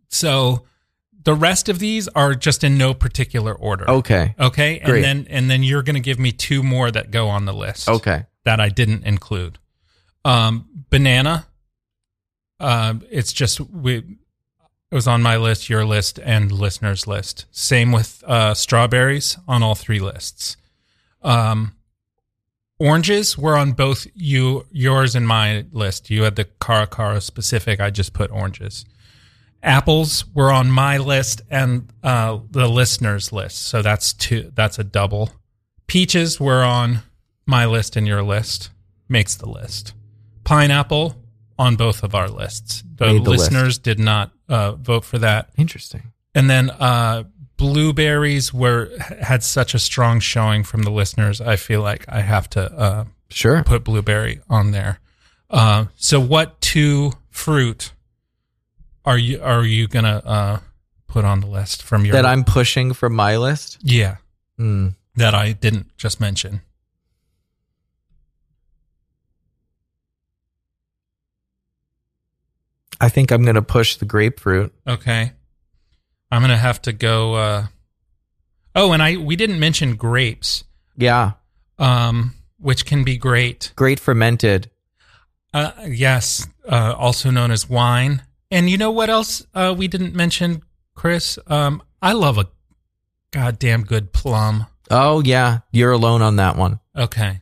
[0.09, 0.63] so
[1.23, 3.89] the rest of these are just in no particular order.
[3.89, 4.35] Okay.
[4.39, 5.01] Okay, and Great.
[5.01, 7.89] then and then you're going to give me two more that go on the list.
[7.89, 8.25] Okay.
[8.45, 9.59] that I didn't include.
[10.23, 11.47] Um, banana.
[12.59, 14.03] Uh, it's just we.
[14.89, 17.45] It was on my list, your list, and listeners' list.
[17.51, 20.55] Same with uh, strawberries on all three lists.
[21.21, 21.75] Um,
[22.79, 26.09] oranges were on both you, yours, and my list.
[26.09, 27.81] You had the Cara Cara specific.
[27.81, 28.85] I just put oranges.
[29.61, 33.67] Apples were on my list and uh, the listeners' list.
[33.67, 34.51] So that's two.
[34.55, 35.31] That's a double.
[35.87, 36.99] Peaches were on
[37.45, 38.69] my list and your list.
[39.09, 39.93] Makes the list.
[40.45, 41.15] Pineapple
[41.59, 42.83] on both of our lists.
[42.95, 43.27] The the list.
[43.27, 45.49] listeners did not uh, vote for that.
[45.57, 46.11] Interesting.
[46.35, 47.23] And then uh,
[47.57, 48.89] blueberries were
[49.21, 51.41] had such a strong showing from the listeners.
[51.41, 53.63] I feel like I have to uh, Sure.
[53.63, 54.99] put blueberry on there.
[55.49, 57.91] Uh, so, what two fruit
[59.05, 60.59] are you are you gonna uh,
[61.07, 63.77] put on the list from your That I'm pushing from my list.
[63.81, 64.17] yeah
[64.57, 64.89] Hmm.
[65.15, 66.61] that I didn't just mention?
[72.99, 74.73] I think I'm going to push the grapefruit.
[74.87, 75.31] Okay,
[76.31, 77.35] I'm gonna have to go.
[77.35, 77.67] Uh,
[78.75, 80.63] oh, and I we didn't mention grapes,
[80.95, 81.31] Yeah.
[81.79, 83.71] um, which can be great.
[83.75, 84.69] Great fermented.
[85.53, 88.23] Uh, yes, uh, also known as wine.
[88.51, 90.61] And you know what else uh, we didn't mention,
[90.95, 91.37] Chris?
[91.47, 92.47] Um, I love a
[93.31, 94.67] goddamn good plum.
[94.89, 95.59] Oh, yeah.
[95.71, 96.79] You're alone on that one.
[96.95, 97.41] Okay.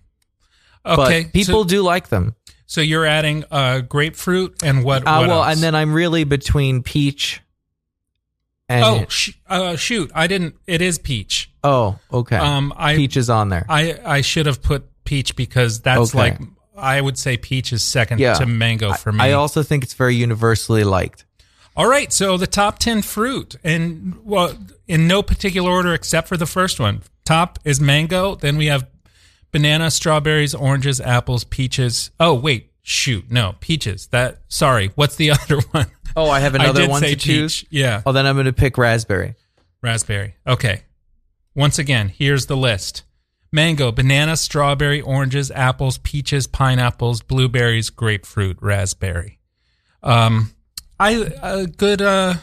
[0.85, 1.23] Okay.
[1.23, 2.35] But people so, do like them.
[2.75, 5.07] So you're adding uh, grapefruit and what?
[5.07, 5.53] Uh, what well, else?
[5.53, 7.41] and then I'm really between peach
[8.67, 8.83] and.
[8.83, 10.11] oh sh- uh, shoot!
[10.13, 10.55] I didn't.
[10.67, 11.49] It is peach.
[11.63, 12.35] Oh, okay.
[12.35, 13.65] Um, I peach is on there.
[13.69, 16.17] I I should have put peach because that's Okay.
[16.17, 16.39] like
[16.75, 18.33] I would say peach is second Yeah.
[18.33, 19.21] to mango for me.
[19.21, 21.23] I also think it's very universally liked.
[21.77, 24.53] All right, so the top 10 fruit, and well,
[24.87, 27.01] in no particular order except for the first one.
[27.25, 28.85] Top is mango, then we have
[29.55, 32.11] banana, strawberries, oranges, apples, peaches.
[32.19, 34.07] Oh, wait, shoot, no, peaches.
[34.07, 35.87] That, sorry, what's the other one?
[36.13, 37.61] Oh, I have I another did one to choose.
[37.61, 37.67] peach.
[37.71, 39.35] Yeah, Oh, then I'm going to pick raspberry.
[39.81, 40.35] raspberry.
[40.45, 40.81] Okay.
[41.55, 43.03] Once again, here's the list
[43.49, 49.39] mango, banana, strawberry, oranges, apples, peaches, pineapples, blueberries, grapefruit, raspberry.
[50.03, 50.51] Um,
[50.99, 52.33] I a good uh,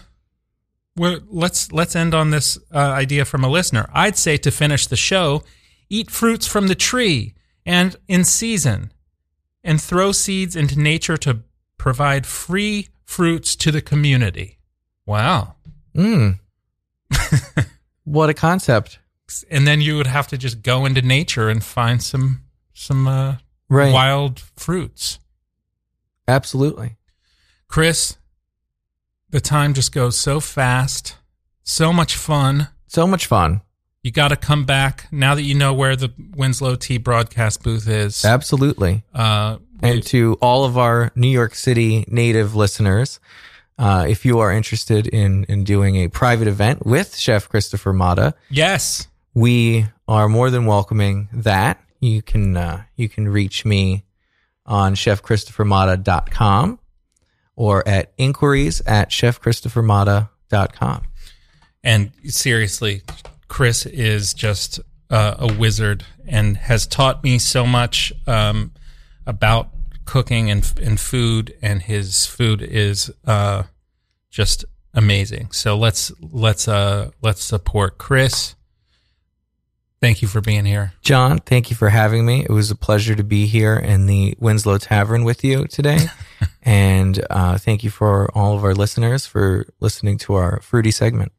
[0.96, 3.90] well, let's let's end on this uh, idea from a listener.
[3.92, 5.42] I'd say to finish the show,
[5.92, 7.34] eat fruits from the tree
[7.66, 8.92] and in season,
[9.62, 11.40] and throw seeds into nature to
[11.78, 14.58] provide free fruits to the community.
[15.06, 15.54] Wow.
[15.94, 16.38] Mm.
[18.04, 18.98] what a concept.
[19.50, 22.40] and then you would have to just go into nature and find some
[22.72, 23.36] some uh,
[23.68, 23.92] Right.
[23.92, 25.18] wild fruits.
[26.28, 26.96] Absolutely.
[27.68, 28.16] Chris,
[29.30, 31.16] the time just goes so fast,
[31.62, 32.68] so much fun.
[32.86, 33.62] So much fun.
[34.02, 37.88] You got to come back now that you know where the Winslow Tea broadcast booth
[37.88, 38.24] is.
[38.24, 39.04] Absolutely.
[39.14, 43.20] Uh, And to all of our New York City native listeners,
[43.78, 48.34] uh, if you are interested in in doing a private event with Chef Christopher Mata,
[48.50, 49.06] Yes.
[49.34, 51.78] we are more than welcoming that.
[52.00, 54.04] You can uh, you can reach me
[54.66, 56.78] on chefchristophermata.com
[57.56, 61.02] or at inquiries at chefchristophermata.com.
[61.84, 63.02] And seriously,
[63.52, 64.80] Chris is just
[65.10, 68.72] uh, a wizard and has taught me so much um,
[69.26, 69.68] about
[70.06, 71.54] cooking and and food.
[71.60, 73.64] And his food is uh,
[74.30, 75.50] just amazing.
[75.50, 78.54] So let's let's uh, let's support Chris.
[80.00, 80.94] Thank you for being here.
[81.02, 82.44] John, thank you for having me.
[82.44, 85.98] It was a pleasure to be here in the Winslow Tavern with you today.
[86.62, 91.32] and uh, thank you for all of our listeners for listening to our fruity segment.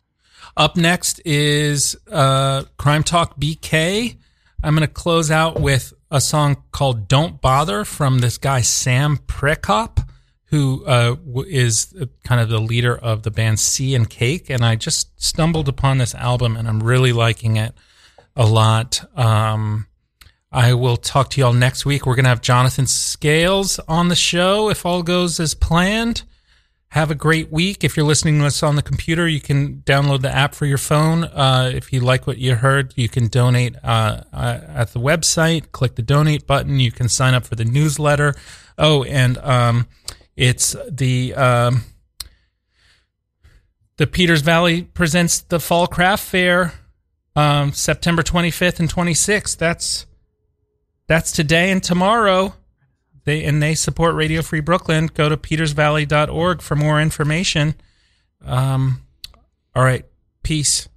[0.56, 4.18] Up next is uh, Crime Talk BK.
[4.64, 9.18] I'm going to close out with a song called Don't Bother from this guy, Sam
[9.18, 10.08] Prekop,
[10.46, 11.16] who uh,
[11.48, 11.94] is
[12.24, 14.52] kind of the leader of the band Sea and Cake.
[14.52, 17.74] And I just stumbled upon this album and I'm really liking it
[18.36, 19.04] a lot.
[19.18, 19.88] Um,
[20.52, 22.06] I will talk to y'all next week.
[22.06, 26.22] We're going to have Jonathan Scales on the show if all goes as planned.
[26.94, 27.84] Have a great week.
[27.84, 30.78] If you're listening to us on the computer, you can download the app for your
[30.78, 31.24] phone.
[31.24, 35.72] Uh, if you like what you heard, you can donate uh, uh, at the website.
[35.72, 36.80] Click the donate button.
[36.80, 38.36] You can sign up for the newsletter.
[38.78, 39.88] Oh, and um,
[40.36, 41.82] it's the um,
[43.98, 46.76] the Peters Valley presents the Fall Craft Fair,
[47.36, 49.58] um, September 25th and 26th.
[49.58, 50.06] That's
[51.08, 52.54] that's today and tomorrow.
[53.26, 55.08] They and they support Radio Free Brooklyn.
[55.08, 57.76] Go to petersvalley.org for more information.
[58.46, 59.02] Um,
[59.76, 60.06] all right,
[60.44, 60.90] peace.